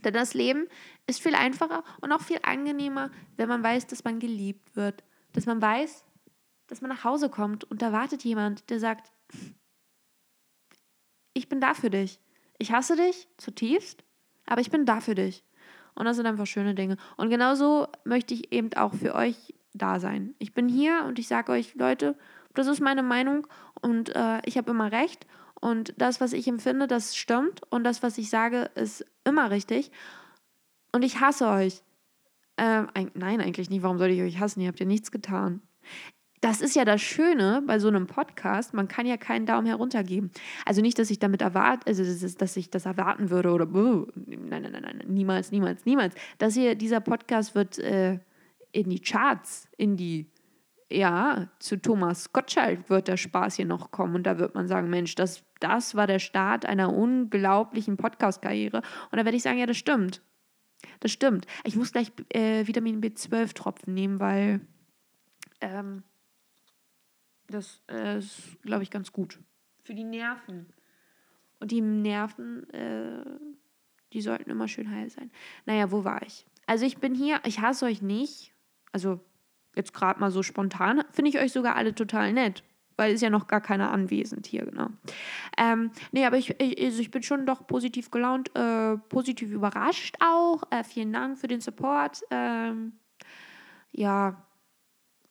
Denn 0.03 0.13
das 0.13 0.33
Leben 0.33 0.67
ist 1.05 1.21
viel 1.21 1.35
einfacher 1.35 1.83
und 2.01 2.11
auch 2.11 2.21
viel 2.21 2.39
angenehmer, 2.43 3.11
wenn 3.37 3.49
man 3.49 3.63
weiß, 3.63 3.87
dass 3.87 4.03
man 4.03 4.19
geliebt 4.19 4.75
wird. 4.75 5.03
Dass 5.33 5.45
man 5.45 5.61
weiß, 5.61 6.05
dass 6.67 6.81
man 6.81 6.89
nach 6.89 7.03
Hause 7.03 7.29
kommt 7.29 7.65
und 7.65 7.81
da 7.81 7.91
wartet 7.91 8.23
jemand, 8.23 8.69
der 8.69 8.79
sagt, 8.79 9.11
ich 11.33 11.49
bin 11.49 11.61
da 11.61 11.73
für 11.73 11.89
dich. 11.89 12.19
Ich 12.57 12.71
hasse 12.71 12.95
dich 12.95 13.27
zutiefst, 13.37 14.03
aber 14.45 14.61
ich 14.61 14.71
bin 14.71 14.85
da 14.85 15.01
für 15.01 15.15
dich. 15.15 15.43
Und 15.95 16.05
das 16.05 16.17
sind 16.17 16.25
einfach 16.25 16.47
schöne 16.47 16.75
Dinge. 16.75 16.97
Und 17.17 17.29
genauso 17.29 17.87
möchte 18.05 18.33
ich 18.33 18.53
eben 18.53 18.73
auch 18.73 18.93
für 18.93 19.15
euch 19.15 19.53
da 19.73 19.99
sein. 19.99 20.35
Ich 20.39 20.53
bin 20.53 20.69
hier 20.69 21.05
und 21.05 21.19
ich 21.19 21.27
sage 21.27 21.51
euch, 21.51 21.75
Leute, 21.75 22.17
das 22.53 22.67
ist 22.67 22.81
meine 22.81 23.03
Meinung 23.03 23.47
und 23.81 24.15
äh, 24.15 24.41
ich 24.45 24.57
habe 24.57 24.71
immer 24.71 24.91
recht. 24.91 25.25
Und 25.59 25.93
das, 25.97 26.19
was 26.19 26.33
ich 26.33 26.47
empfinde, 26.47 26.87
das 26.87 27.15
stimmt. 27.15 27.61
Und 27.69 27.83
das, 27.83 28.01
was 28.01 28.17
ich 28.17 28.29
sage, 28.29 28.71
ist 28.75 29.05
immer 29.23 29.51
richtig. 29.51 29.91
Und 30.91 31.03
ich 31.03 31.19
hasse 31.19 31.47
euch. 31.47 31.83
Ähm, 32.57 32.87
nein, 33.13 33.41
eigentlich 33.41 33.69
nicht. 33.69 33.83
Warum 33.83 33.99
soll 33.99 34.09
ich 34.09 34.21
euch 34.21 34.39
hassen? 34.39 34.61
Ihr 34.61 34.67
habt 34.67 34.79
ja 34.79 34.85
nichts 34.85 35.11
getan. 35.11 35.61
Das 36.41 36.59
ist 36.59 36.75
ja 36.75 36.85
das 36.85 37.01
Schöne 37.01 37.63
bei 37.67 37.77
so 37.77 37.87
einem 37.87 38.07
Podcast. 38.07 38.73
Man 38.73 38.87
kann 38.87 39.05
ja 39.05 39.17
keinen 39.17 39.45
Daumen 39.45 39.67
heruntergeben. 39.67 40.31
Also 40.65 40.81
nicht, 40.81 40.97
dass 40.97 41.11
ich 41.11 41.19
damit 41.19 41.41
erwarte, 41.41 41.85
also 41.85 42.03
dass 42.03 42.57
ich 42.57 42.71
das 42.71 42.85
erwarten 42.87 43.29
würde 43.29 43.51
oder 43.51 43.67
nein, 43.67 44.63
nein, 44.63 44.71
nein, 44.71 44.81
nein, 44.81 45.03
niemals, 45.07 45.51
niemals, 45.51 45.85
niemals. 45.85 46.15
Das 46.39 46.55
hier, 46.55 46.73
dieser 46.73 46.99
Podcast 46.99 47.53
wird 47.53 47.77
äh, 47.77 48.19
in 48.71 48.89
die 48.89 48.99
Charts, 48.99 49.67
in 49.77 49.97
die 49.97 50.31
ja, 50.91 51.47
zu 51.59 51.77
Thomas 51.81 52.33
Gottschalk 52.33 52.89
wird 52.89 53.07
der 53.07 53.17
Spaß 53.17 53.55
hier 53.55 53.65
noch 53.65 53.91
kommen 53.91 54.15
und 54.15 54.23
da 54.23 54.37
wird 54.39 54.55
man 54.55 54.67
sagen, 54.67 54.89
Mensch, 54.89 55.15
das, 55.15 55.43
das 55.59 55.95
war 55.95 56.05
der 56.05 56.19
Start 56.19 56.65
einer 56.65 56.93
unglaublichen 56.93 57.97
Podcast-Karriere. 57.97 58.81
Und 59.09 59.17
da 59.17 59.23
werde 59.23 59.37
ich 59.37 59.43
sagen, 59.43 59.57
ja, 59.57 59.65
das 59.65 59.77
stimmt. 59.77 60.21
Das 60.99 61.11
stimmt. 61.11 61.45
Ich 61.63 61.75
muss 61.75 61.91
gleich 61.91 62.11
äh, 62.29 62.67
Vitamin 62.67 63.01
B12-Tropfen 63.01 63.93
nehmen, 63.93 64.19
weil 64.19 64.61
ähm, 65.61 66.03
das 67.51 67.81
äh, 67.89 68.17
ist, 68.17 68.61
glaube 68.63 68.83
ich, 68.83 68.89
ganz 68.89 69.11
gut. 69.11 69.39
Für 69.83 69.93
die 69.93 70.03
Nerven. 70.03 70.67
Und 71.59 71.71
die 71.71 71.81
Nerven, 71.81 72.69
äh, 72.71 73.23
die 74.13 74.21
sollten 74.21 74.49
immer 74.49 74.67
schön 74.67 74.89
heil 74.89 75.09
sein. 75.09 75.31
Naja, 75.65 75.91
wo 75.91 76.03
war 76.03 76.21
ich? 76.23 76.45
Also 76.65 76.85
ich 76.85 76.97
bin 76.97 77.13
hier, 77.13 77.39
ich 77.45 77.59
hasse 77.59 77.85
euch 77.85 78.01
nicht. 78.01 78.53
Also 78.91 79.19
jetzt 79.75 79.93
gerade 79.93 80.19
mal 80.19 80.31
so 80.31 80.43
spontan, 80.43 81.03
finde 81.11 81.29
ich 81.29 81.39
euch 81.39 81.51
sogar 81.51 81.75
alle 81.75 81.95
total 81.95 82.33
nett. 82.33 82.63
Weil 82.97 83.13
ist 83.13 83.21
ja 83.21 83.29
noch 83.29 83.47
gar 83.47 83.61
keiner 83.61 83.91
anwesend 83.91 84.45
hier, 84.45 84.65
genau. 84.65 84.87
Ähm, 85.57 85.91
nee, 86.11 86.25
aber 86.25 86.37
ich, 86.37 86.59
ich, 86.59 86.83
also 86.83 87.01
ich 87.01 87.09
bin 87.09 87.23
schon 87.23 87.45
doch 87.45 87.65
positiv 87.65 88.11
gelaunt, 88.11 88.55
äh, 88.55 88.97
positiv 88.97 89.49
überrascht 89.49 90.17
auch. 90.19 90.63
Äh, 90.71 90.83
vielen 90.83 91.13
Dank 91.13 91.39
für 91.39 91.47
den 91.47 91.61
Support. 91.61 92.21
Ähm, 92.29 92.93
ja, 93.91 94.45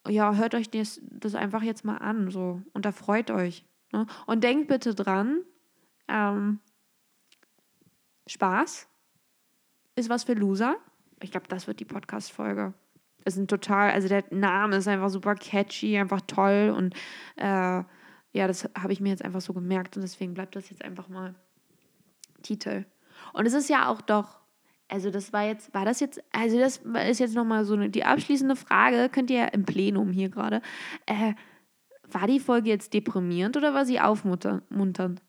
ja, 0.08 0.34
hört 0.34 0.54
euch 0.54 0.70
das, 0.70 1.00
das 1.02 1.34
einfach 1.34 1.62
jetzt 1.62 1.84
mal 1.84 1.98
an, 1.98 2.30
so. 2.30 2.62
Und 2.72 2.84
da 2.84 2.92
freut 2.92 3.30
euch. 3.30 3.64
Ne? 3.92 4.06
Und 4.26 4.44
denkt 4.44 4.68
bitte 4.68 4.94
dran, 4.94 5.42
ähm, 6.08 6.60
Spaß 8.26 8.88
ist 9.96 10.08
was 10.08 10.24
für 10.24 10.34
Loser. 10.34 10.76
Ich 11.22 11.30
glaube, 11.30 11.48
das 11.48 11.66
wird 11.66 11.80
die 11.80 11.84
Podcast-Folge 11.84 12.74
ist 13.24 13.36
ein 13.36 13.48
total, 13.48 13.90
also 13.90 14.08
der 14.08 14.24
Name 14.30 14.76
ist 14.76 14.88
einfach 14.88 15.10
super 15.10 15.34
catchy, 15.34 15.98
einfach 15.98 16.20
toll 16.22 16.72
und 16.76 16.94
äh, 17.36 17.82
ja, 18.32 18.46
das 18.46 18.68
habe 18.78 18.92
ich 18.92 19.00
mir 19.00 19.10
jetzt 19.10 19.24
einfach 19.24 19.40
so 19.40 19.52
gemerkt 19.52 19.96
und 19.96 20.02
deswegen 20.02 20.34
bleibt 20.34 20.54
das 20.56 20.70
jetzt 20.70 20.84
einfach 20.84 21.08
mal 21.08 21.34
Titel. 22.42 22.84
Und 23.32 23.46
es 23.46 23.54
ist 23.54 23.68
ja 23.68 23.88
auch 23.88 24.00
doch, 24.00 24.39
also 24.90 25.10
das 25.10 25.32
war 25.32 25.44
jetzt, 25.46 25.72
war 25.72 25.84
das 25.84 26.00
jetzt, 26.00 26.22
also 26.32 26.58
das 26.58 26.80
ist 27.08 27.20
jetzt 27.20 27.34
nochmal 27.34 27.64
so 27.64 27.74
eine, 27.74 27.90
die 27.90 28.04
abschließende 28.04 28.56
Frage, 28.56 29.08
könnt 29.08 29.30
ihr 29.30 29.52
im 29.54 29.64
Plenum 29.64 30.10
hier 30.10 30.28
gerade, 30.28 30.62
äh, 31.06 31.34
war 32.10 32.26
die 32.26 32.40
Folge 32.40 32.70
jetzt 32.70 32.92
deprimierend 32.92 33.56
oder 33.56 33.72
war 33.72 33.86
sie 33.86 34.00
aufmunternd? 34.00 35.22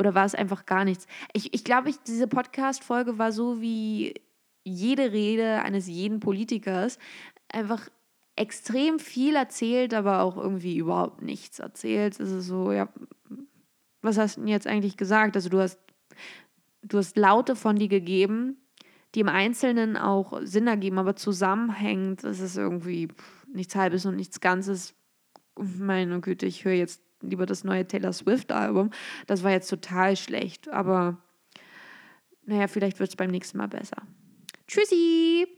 Oder 0.00 0.14
war 0.14 0.24
es 0.24 0.34
einfach 0.34 0.64
gar 0.64 0.84
nichts? 0.84 1.06
Ich, 1.32 1.52
ich 1.52 1.64
glaube, 1.64 1.90
ich, 1.90 1.98
diese 1.98 2.28
Podcast-Folge 2.28 3.18
war 3.18 3.32
so 3.32 3.60
wie 3.60 4.14
jede 4.64 5.12
Rede 5.12 5.62
eines 5.62 5.86
jeden 5.86 6.20
Politikers 6.20 6.98
einfach 7.48 7.88
extrem 8.36 9.00
viel 9.00 9.34
erzählt, 9.34 9.92
aber 9.92 10.22
auch 10.22 10.36
irgendwie 10.36 10.76
überhaupt 10.76 11.22
nichts 11.22 11.58
erzählt. 11.58 12.18
Es 12.20 12.30
ist 12.30 12.46
so, 12.46 12.72
ja, 12.72 12.88
was 14.00 14.16
hast 14.16 14.36
du 14.36 14.42
denn 14.42 14.48
jetzt 14.48 14.66
eigentlich 14.66 14.96
gesagt? 14.96 15.34
Also 15.36 15.48
du 15.48 15.58
hast, 15.58 15.80
du 16.82 16.98
hast 16.98 17.16
Laute 17.16 17.56
von 17.56 17.76
dir 17.76 17.88
gegeben, 17.88 18.56
die 19.14 19.20
im 19.20 19.28
Einzelnen 19.28 19.96
auch 19.96 20.40
Sinn 20.42 20.66
ergeben, 20.66 20.98
aber 20.98 21.16
zusammenhängend 21.16 22.24
ist 22.24 22.40
es 22.40 22.56
irgendwie 22.56 23.08
nichts 23.52 23.74
Halbes 23.74 24.06
und 24.06 24.16
nichts 24.16 24.40
Ganzes. 24.40 24.94
Meine 25.56 26.20
Güte, 26.20 26.46
ich 26.46 26.64
höre 26.64 26.74
jetzt 26.74 27.02
lieber 27.20 27.46
das 27.46 27.64
neue 27.64 27.86
Taylor 27.86 28.12
Swift-Album. 28.12 28.90
Das 29.26 29.42
war 29.42 29.50
jetzt 29.50 29.68
total 29.68 30.16
schlecht, 30.16 30.68
aber 30.68 31.18
naja, 32.44 32.68
vielleicht 32.68 32.98
wird 33.00 33.10
es 33.10 33.16
beim 33.16 33.30
nächsten 33.30 33.58
Mal 33.58 33.68
besser. 33.68 34.02
Tschüssi! 34.66 35.57